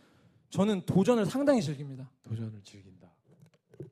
저는 0.49 0.81
도전을 0.85 1.25
상당히 1.25 1.61
즐깁니다. 1.61 2.09
도전을 2.23 2.61
즐긴다. 2.63 3.09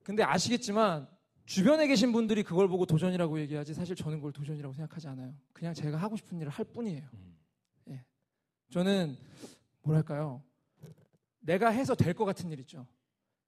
근데 0.04 0.24
아시겠지만 0.24 1.08
주변에 1.46 1.88
계신 1.88 2.12
분들이 2.12 2.43
그걸 2.43 2.67
보고 2.67 2.86
도전이라고 2.86 3.39
얘기하지 3.41 3.74
사실 3.74 3.96
저는 3.96 4.17
그걸 4.17 4.32
도전이라고 4.34 4.74
생각하지 4.74 5.08
않아요. 5.10 5.34
그냥 5.54 5.74
제가 5.74 5.98
하고 5.98 6.17
싶은 6.17 6.39
일을 6.39 6.50
할 6.52 6.65
뿐이에요. 6.65 7.08
음. 7.13 7.38
저는 8.70 9.15
뭐랄까요? 9.84 10.43
내가 11.39 11.70
해서 11.70 11.96
될 11.96 12.13
것 12.13 12.26
같은 12.26 12.52
일 12.52 12.60
있죠. 12.60 12.86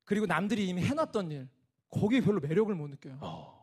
그리고 0.06 0.26
남들이 0.26 0.68
이미 0.70 0.82
해놨던 0.82 1.32
일 1.32 1.50
거기에 1.90 2.22
별로 2.22 2.40
매력을 2.40 2.74
못 2.74 2.88
느껴요. 2.88 3.18
어. 3.22 3.60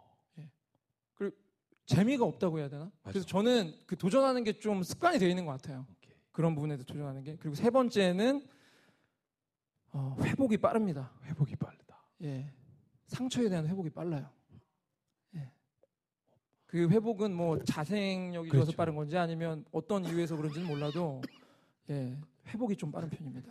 재미가 1.87 2.25
없다고 2.25 2.59
해야 2.59 2.69
되나? 2.69 2.87
맞아. 3.05 3.13
그래서 3.13 3.25
저는 3.27 3.73
그 3.87 3.97
도전하는 3.97 4.43
게 4.43 4.59
좀 4.59 4.83
습관이 4.83 5.21
되어 5.21 5.29
있는 5.29 5.47
것 5.47 5.53
같아요. 5.53 5.87
오케이. 5.97 6.13
그런 6.33 6.57
부분에도 6.57 6.83
도전하는 6.83 7.23
게. 7.23 7.37
그리고 7.37 7.55
세 7.55 7.71
번째는 7.71 8.45
어, 9.97 10.15
회복이 10.21 10.59
빠릅니다. 10.59 11.11
회복이 11.25 11.57
빠르다. 11.57 11.97
예. 12.25 12.53
상처에 13.07 13.49
대한 13.49 13.67
회복이 13.67 13.89
빨라요. 13.91 14.29
예. 15.37 15.51
그 16.67 16.87
회복은 16.91 17.33
뭐 17.35 17.59
자생력이 17.65 18.51
좋아서 18.51 18.65
그렇죠. 18.67 18.77
빠른 18.77 18.95
건지 18.95 19.17
아니면 19.17 19.65
어떤 19.73 20.05
이유에서 20.05 20.37
그런지는 20.37 20.67
몰라도 20.69 21.23
예. 21.89 22.15
회복이 22.49 22.77
좀 22.77 22.93
빠른 22.93 23.09
편입니다. 23.09 23.51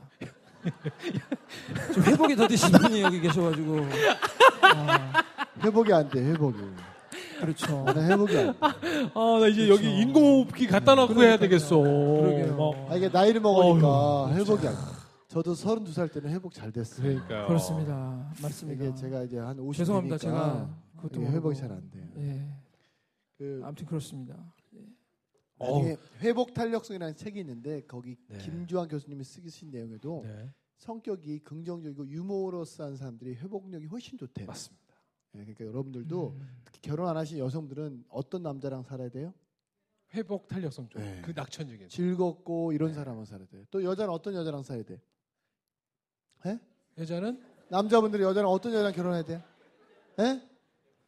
좀 1.95 2.03
회복이 2.03 2.35
더디신 2.35 2.71
분이 2.73 3.01
여기 3.01 3.21
계셔가지고 3.21 3.77
아, 4.61 5.23
회복이 5.63 5.93
안 5.93 6.07
돼, 6.09 6.19
회복이. 6.31 6.57
그렇죠. 7.39 7.83
나는 7.85 8.11
회복이 8.11 8.37
안 8.37 8.51
돼. 8.51 8.57
아, 8.61 9.39
나 9.39 9.47
이제 9.47 9.65
그렇죠. 9.65 9.73
여기 9.83 9.99
인공호흡기 10.01 10.67
갖다 10.67 10.93
놓고 10.95 11.23
해야. 11.23 11.37
되겠어. 11.37 11.77
그러게요. 11.79 12.55
막. 12.55 12.91
아, 12.91 12.95
이게 12.95 13.09
나이를 13.09 13.41
먹으니까 13.41 13.87
어휴, 14.23 14.33
회복이 14.35 14.67
안 14.67 14.73
돼. 14.75 15.04
저도 15.35 15.51
32살 15.51 16.13
때는 16.13 16.29
회복 16.29 16.53
잘 16.53 16.71
됐어요. 16.71 17.01
그러니까. 17.01 17.47
그렇습니다. 17.47 18.33
맞습니다. 18.41 18.85
이게 18.85 18.95
제가 18.95 19.23
이제 19.23 19.37
한 19.37 19.59
50. 19.59 19.79
죄송합니다. 19.79 20.17
제가 20.17 20.81
그것도 20.95 21.19
회복이 21.23 21.39
모르고. 21.39 21.53
잘안 21.55 21.89
돼요. 21.89 22.09
예. 22.19 22.47
그 23.37 23.59
아무튼 23.65 23.85
그렇습니다. 23.85 24.53
나중에 25.59 25.97
회복 26.21 26.53
탄력성이라는 26.53 27.17
책이 27.17 27.41
있는데 27.41 27.81
거기 27.81 28.15
네. 28.29 28.37
김주환 28.37 28.87
교수님이 28.87 29.25
쓰신 29.25 29.71
내용에도 29.71 30.21
네. 30.23 30.53
성격이 30.77 31.39
긍정적이고 31.39 32.07
유머러스한 32.07 32.95
사람들이 32.95 33.35
회복력이 33.35 33.87
훨씬 33.87 34.17
좋대요. 34.17 34.45
맞습니다. 34.45 34.95
네, 35.33 35.41
그러니까 35.41 35.65
여러분들도 35.65 36.29
음. 36.29 36.47
특히 36.63 36.79
결혼 36.79 37.09
안 37.09 37.17
하신 37.17 37.39
여성들은 37.39 38.05
어떤 38.07 38.41
남자랑 38.41 38.83
살아야 38.83 39.09
돼요? 39.09 39.33
회복 40.13 40.47
탄력성 40.47 40.87
좀. 40.87 41.01
네. 41.01 41.21
그 41.25 41.31
낙천적인. 41.35 41.89
즐겁고 41.89 42.71
이런 42.71 42.91
네. 42.91 42.93
사람과 42.93 43.25
살아야 43.25 43.47
돼요. 43.47 43.65
또 43.69 43.83
여자는 43.83 44.13
어떤 44.13 44.33
여자랑 44.33 44.63
살아야 44.63 44.83
돼? 44.83 45.01
여자는 46.97 47.39
남자분들이 47.69 48.23
여자랑 48.23 48.49
어떤 48.49 48.73
여자랑 48.73 48.93
결혼해야 48.93 49.23
돼요? 49.23 49.41
예? 50.19 50.41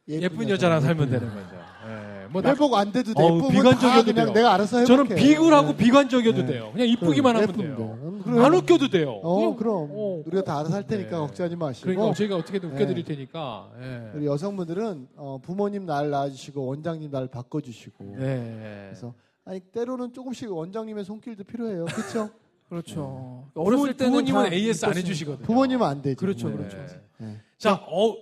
예쁜, 0.08 0.48
여자랑 0.48 0.80
살면 0.80 1.10
되는 1.10 1.28
거죠. 1.28 1.56
예. 1.86 2.26
뭐 2.30 2.40
낙- 2.42 2.50
회복 2.54 2.74
안 2.74 2.90
돼도 2.92 3.12
돼. 3.14 3.22
예쁘면 3.24 3.48
비관적이어도 3.50 4.12
돼요. 4.14 4.32
내가 4.32 4.54
알아서 4.54 4.78
해볼게. 4.78 4.96
저는 5.06 5.16
비굴하고 5.16 5.68
네. 5.72 5.76
비관적이어도 5.76 6.40
네. 6.42 6.46
돼요. 6.46 6.70
그냥 6.72 6.88
이쁘기만 6.88 7.36
음, 7.36 7.42
하면 7.42 7.56
돼요. 7.56 7.76
돼. 7.76 7.82
음? 8.30 8.38
안 8.42 8.54
웃겨도 8.54 8.88
돼요. 8.88 9.20
어, 9.22 9.36
그냥, 9.36 9.56
그럼 9.56 9.88
어, 9.92 10.22
우리가 10.26 10.42
다 10.44 10.58
알아서 10.60 10.74
할 10.76 10.86
테니까 10.86 11.10
네. 11.10 11.16
걱정하지 11.16 11.56
마시고. 11.56 11.90
그러니까 11.90 12.14
저희가 12.14 12.36
어떻게든 12.36 12.70
웃겨드릴 12.72 13.04
네. 13.04 13.14
테니까. 13.14 13.70
예. 13.82 14.10
우리 14.14 14.26
여성분들은 14.26 15.08
어, 15.16 15.38
부모님 15.42 15.84
날 15.86 16.08
낳아주시고 16.10 16.64
원장님 16.66 17.10
날 17.10 17.28
바꿔주시고. 17.28 18.16
네. 18.18 18.86
그래서 18.88 19.14
아니 19.44 19.60
때로는 19.60 20.12
조금씩 20.14 20.50
원장님의 20.50 21.04
손길도 21.04 21.44
필요해요. 21.44 21.84
그렇죠? 21.86 22.30
그렇죠. 22.68 23.48
부모, 23.54 23.66
어렸을 23.66 23.96
때는 23.96 24.10
부모님은 24.12 24.44
다 24.50 24.54
AS 24.54 24.84
안 24.84 24.90
있었으니까. 24.92 24.98
해주시거든요. 24.98 25.46
부모님은 25.46 25.86
안 25.86 26.02
되죠. 26.02 26.16
그렇죠, 26.18 26.50
네. 26.50 26.56
그렇죠. 26.56 26.76
네. 27.18 27.40
자, 27.56 27.74
어, 27.74 28.16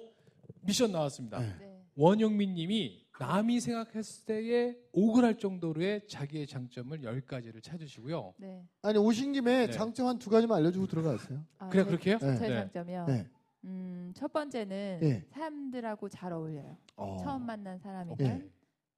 미션 0.62 0.92
나왔습니다. 0.92 1.40
네. 1.40 1.54
네. 1.60 1.82
원영민님이 1.96 3.06
남이 3.18 3.60
생각했을 3.60 4.26
때에 4.26 4.76
오글할 4.92 5.38
정도로의 5.38 6.06
자기의 6.06 6.46
장점을 6.46 6.98
10가지를 7.00 7.62
찾으시고요. 7.62 8.34
네. 8.36 8.62
아니 8.82 8.98
오신 8.98 9.32
김에 9.32 9.66
네. 9.66 9.72
장점 9.72 10.06
한 10.06 10.18
두 10.18 10.28
가지만 10.28 10.58
알려주고 10.58 10.86
들어가세요. 10.86 11.42
아, 11.58 11.68
그냥 11.70 11.86
제- 11.86 11.90
그렇게 11.90 12.10
해요? 12.10 12.18
네. 12.20 12.36
제 12.38 12.48
네. 12.48 12.54
장점이요. 12.56 13.06
네. 13.06 13.26
음, 13.64 14.12
첫 14.14 14.30
번째는 14.32 14.98
네. 15.00 15.24
사람들하고 15.30 16.08
잘 16.10 16.32
어울려요. 16.32 16.76
어. 16.96 17.16
처음 17.22 17.46
만난 17.46 17.78
사람이든 17.78 18.26
네. 18.26 18.48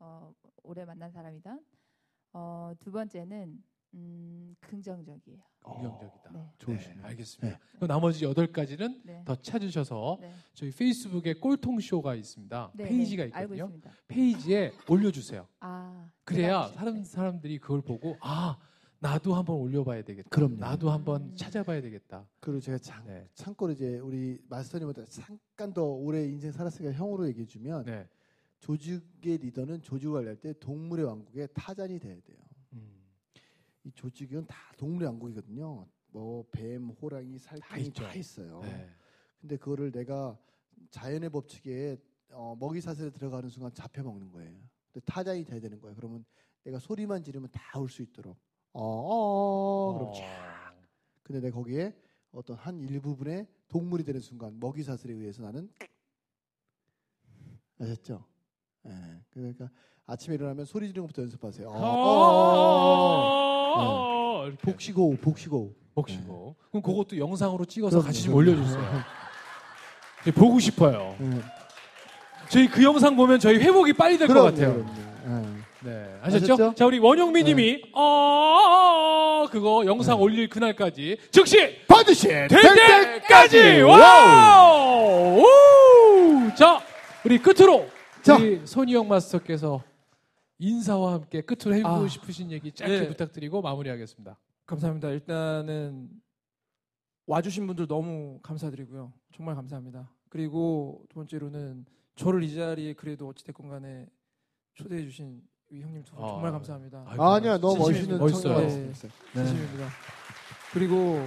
어, 0.00 0.32
오래 0.64 0.84
만난 0.84 1.10
사람이든 1.12 1.60
어, 2.32 2.72
두 2.80 2.90
번째는 2.90 3.62
음, 3.94 4.54
긍정적이에요. 4.60 5.38
긍정적이다. 5.62 6.30
네. 6.32 6.50
좋으시네요. 6.58 6.96
네, 6.96 7.02
알겠습니다. 7.04 7.58
그럼 7.76 7.88
나머지 7.88 8.24
8가지는 8.24 9.00
네. 9.04 9.22
더 9.24 9.34
찾으셔서 9.34 10.18
네. 10.20 10.32
저희 10.54 10.70
페이스북에 10.70 11.34
꼴통 11.34 11.80
쇼가 11.80 12.14
있습니다. 12.14 12.72
네, 12.74 12.84
페이지가 12.84 13.24
네. 13.24 13.30
알고 13.32 13.54
있거든요. 13.54 13.76
있습니다. 13.76 14.02
페이지에 14.08 14.72
올려주세요. 14.88 15.46
아, 15.60 16.10
그래야 16.24 16.68
사람, 16.68 17.02
사람들이 17.04 17.58
그걸 17.58 17.82
보고 17.82 18.16
아 18.20 18.58
나도 19.00 19.34
한번 19.34 19.56
올려봐야 19.56 20.02
되겠다. 20.02 20.28
그럼요. 20.30 20.56
나도 20.56 20.90
한번 20.90 21.22
음. 21.22 21.36
찾아봐야 21.36 21.80
되겠다. 21.80 22.26
그리고 22.40 22.60
제가 22.60 22.78
참, 22.78 23.06
네. 23.06 23.28
참고로 23.34 23.72
이제 23.72 23.98
우리 23.98 24.38
마스터님보다 24.48 25.04
잠깐 25.06 25.72
더 25.72 25.84
오래 25.84 26.24
인생 26.24 26.50
살았으니까 26.50 26.94
형으로 26.94 27.28
얘기해 27.28 27.46
주면 27.46 27.84
네. 27.84 28.08
조직의 28.60 29.38
리더는 29.38 29.82
조직을 29.82 30.14
관리할 30.14 30.36
때 30.36 30.52
동물의 30.58 31.04
왕국의 31.06 31.48
타잔이 31.54 31.98
돼야 32.00 32.14
돼요. 32.14 32.38
음. 33.88 33.88
이 33.88 33.92
조직은 33.94 34.46
다 34.46 34.56
동물의 34.76 35.08
왕국이거든요. 35.08 35.86
뭐 36.10 36.44
뱀, 36.52 36.88
호랑이, 36.90 37.38
살쾡이 37.38 37.86
있죠. 37.86 38.02
다 38.04 38.14
있어요. 38.14 38.60
네. 38.62 38.88
근데 39.40 39.56
그거를 39.56 39.90
내가 39.90 40.38
자연의 40.90 41.30
법칙에 41.30 41.96
어, 42.30 42.54
먹이 42.58 42.80
사슬에 42.80 43.10
들어가는 43.10 43.48
순간 43.48 43.72
잡혀 43.72 44.02
먹는 44.02 44.30
거예요. 44.30 44.52
근데 44.92 45.00
타잔이 45.06 45.44
돼야 45.44 45.60
되는 45.60 45.80
거예요. 45.80 45.96
그러면 45.96 46.24
내가 46.64 46.78
소리만 46.78 47.22
지르면 47.22 47.48
다 47.52 47.78
올 47.80 47.88
수 47.88 48.02
있도록. 48.02 48.36
어, 48.72 48.82
어, 48.82 49.90
어, 49.90 49.98
그럼 49.98 50.12
쫙. 50.14 50.74
근데 51.22 51.40
내가 51.40 51.56
거기에 51.56 51.94
어떤 52.32 52.56
한 52.56 52.78
일부분의 52.80 53.46
동물이 53.68 54.04
되는 54.04 54.20
순간 54.20 54.58
먹이 54.60 54.82
사슬에 54.82 55.12
의해서 55.14 55.42
나는 55.42 55.70
아셨죠? 57.80 58.24
예. 58.86 58.90
그러니까 59.30 59.70
아침에 60.06 60.34
일어나면 60.36 60.64
소리 60.64 60.88
지르는 60.88 61.06
것부터 61.06 61.22
연습하세요. 61.22 61.68
어, 61.68 61.72
어, 61.72 61.74
어, 61.74 63.57
어. 63.78 64.40
어, 64.40 64.46
이렇게 64.46 64.58
복식호흡, 64.62 65.20
복식호흡. 65.20 65.74
복시고. 65.94 66.54
그럼 66.70 66.82
그것도 66.82 67.18
영상으로 67.18 67.64
찍어서 67.64 68.00
같이 68.02 68.22
좀. 68.24 68.34
올려주세요. 68.34 69.02
네, 70.24 70.30
보고 70.32 70.58
싶어요. 70.60 71.16
예. 71.20 71.30
저희 72.48 72.68
그 72.68 72.82
영상 72.82 73.16
보면 73.16 73.38
저희 73.40 73.56
회복이 73.58 73.92
빨리 73.94 74.16
될 74.16 74.26
것 74.28 74.34
그럼요, 74.34 74.50
같아요. 74.50 74.72
그럼요. 74.74 74.90
예. 75.84 75.88
네, 75.90 76.18
아셨죠? 76.22 76.54
아셨죠? 76.54 76.74
자, 76.74 76.86
우리 76.86 76.98
원영미님이 76.98 77.62
네. 77.72 77.82
어 77.94 79.46
그거 79.50 79.84
영상 79.86 80.20
올릴 80.20 80.48
그날까지 80.48 81.18
즉시 81.30 81.78
반드시 81.86 82.26
될 82.28 82.48
때까지 82.48 83.82
와우! 83.82 85.40
우! 85.40 86.54
자, 86.56 86.80
우리 87.24 87.38
끝으로 87.38 87.86
자. 88.22 88.36
우리 88.36 88.60
손희영 88.64 89.06
마스터께서 89.08 89.82
인사와 90.58 91.14
함께 91.14 91.40
끝으로 91.40 91.74
해주고 91.74 91.88
아. 91.88 92.08
싶으신 92.08 92.50
얘기 92.50 92.72
짧게 92.72 93.00
네. 93.00 93.08
부탁드리고 93.08 93.62
마무리하겠습니다. 93.62 94.38
감사합니다. 94.66 95.10
일단은 95.10 96.10
와주신 97.26 97.66
분들 97.66 97.86
너무 97.86 98.40
감사드리고요. 98.42 99.12
정말 99.34 99.54
감사합니다. 99.54 100.10
그리고 100.28 101.04
두 101.08 101.16
번째로는 101.16 101.86
저를 102.16 102.42
이 102.42 102.54
자리에 102.54 102.94
그래도 102.94 103.28
어찌됐건 103.28 103.68
간에 103.68 104.06
초대해 104.74 105.02
주신 105.02 105.42
이 105.70 105.80
형님 105.80 106.02
두분 106.02 106.24
아. 106.24 106.28
정말 106.28 106.52
감사합니다. 106.52 107.04
아이고, 107.06 107.24
아니야, 107.24 107.58
너무. 107.58 107.78
멋있는 107.78 108.18
멋있어요. 108.18 108.54
청년이었어요. 108.54 109.12
네. 109.34 109.44
진심입니다. 109.44 109.88
그리고 110.72 111.18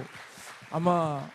아마 0.70 1.26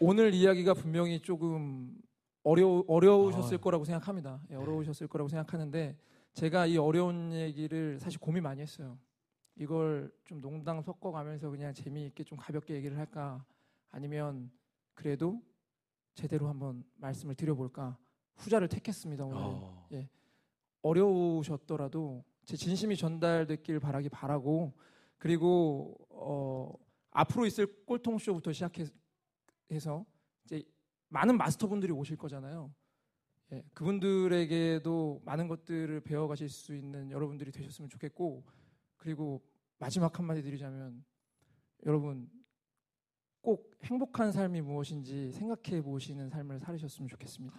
오늘 0.00 0.34
이야기가 0.34 0.74
분명히 0.74 1.20
조금 1.20 1.94
어려 2.42 2.82
어려우셨을 2.88 3.58
아. 3.58 3.60
거라고 3.60 3.84
생각합니다. 3.84 4.40
예, 4.50 4.56
어려우셨을 4.56 5.06
거라고 5.08 5.28
생각하는데 5.28 5.96
제가 6.34 6.66
이 6.66 6.76
어려운 6.76 7.32
얘기를 7.32 7.98
사실 7.98 8.20
고민 8.20 8.42
많이 8.42 8.60
했어요. 8.60 8.98
이걸 9.56 10.12
좀 10.24 10.40
농담 10.40 10.80
섞어가면서 10.80 11.50
그냥 11.50 11.74
재미있게 11.74 12.24
좀 12.24 12.38
가볍게 12.38 12.74
얘기를 12.74 12.96
할까 12.96 13.44
아니면 13.90 14.50
그래도 14.94 15.42
제대로 16.14 16.48
한번 16.48 16.84
말씀을 16.96 17.34
드려볼까 17.34 17.98
후자를 18.36 18.68
택했습니다 18.68 19.24
오늘. 19.24 19.36
어. 19.38 19.88
어려우셨더라도 20.82 22.24
제 22.44 22.56
진심이 22.56 22.96
전달됐길 22.96 23.80
바라기 23.80 24.08
바라고 24.08 24.72
그리고 25.18 25.94
어, 26.08 26.72
앞으로 27.10 27.46
있을 27.46 27.66
꼴통쇼부터 27.84 28.52
시작해서 28.52 30.06
이제 30.44 30.62
많은 31.08 31.36
마스터분들이 31.36 31.92
오실 31.92 32.16
거잖아요. 32.16 32.72
예, 33.52 33.62
그분들에게도 33.74 35.22
많은 35.24 35.48
것들을 35.48 36.00
배워가실 36.00 36.48
수 36.48 36.74
있는 36.74 37.10
여러분들이 37.10 37.50
되셨으면 37.50 37.88
좋겠고 37.90 38.44
그리고 38.96 39.42
마지막 39.78 40.18
한마디 40.18 40.42
드리자면 40.42 41.04
여러분 41.86 42.28
꼭 43.40 43.72
행복한 43.84 44.32
삶이 44.32 44.60
무엇인지 44.60 45.32
생각해 45.32 45.82
보시는 45.82 46.28
삶을 46.28 46.60
살으셨으면 46.60 47.08
좋겠습니다. 47.08 47.58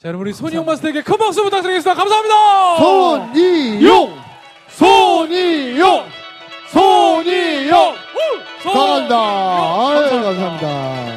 자, 0.00 0.08
여러분 0.08 0.26
우리 0.26 0.32
손희영 0.32 0.64
마스터에게 0.64 1.02
큰 1.02 1.18
박수 1.18 1.42
부탁드리겠습니다. 1.42 1.94
감사합니다. 1.94 2.78
손이용! 2.78 4.16
손이용! 4.70 6.06
손이용! 6.72 7.94
손! 8.62 8.72
감사합니다. 8.72 9.16
아유, 9.18 10.22
감사합니다. 10.22 11.09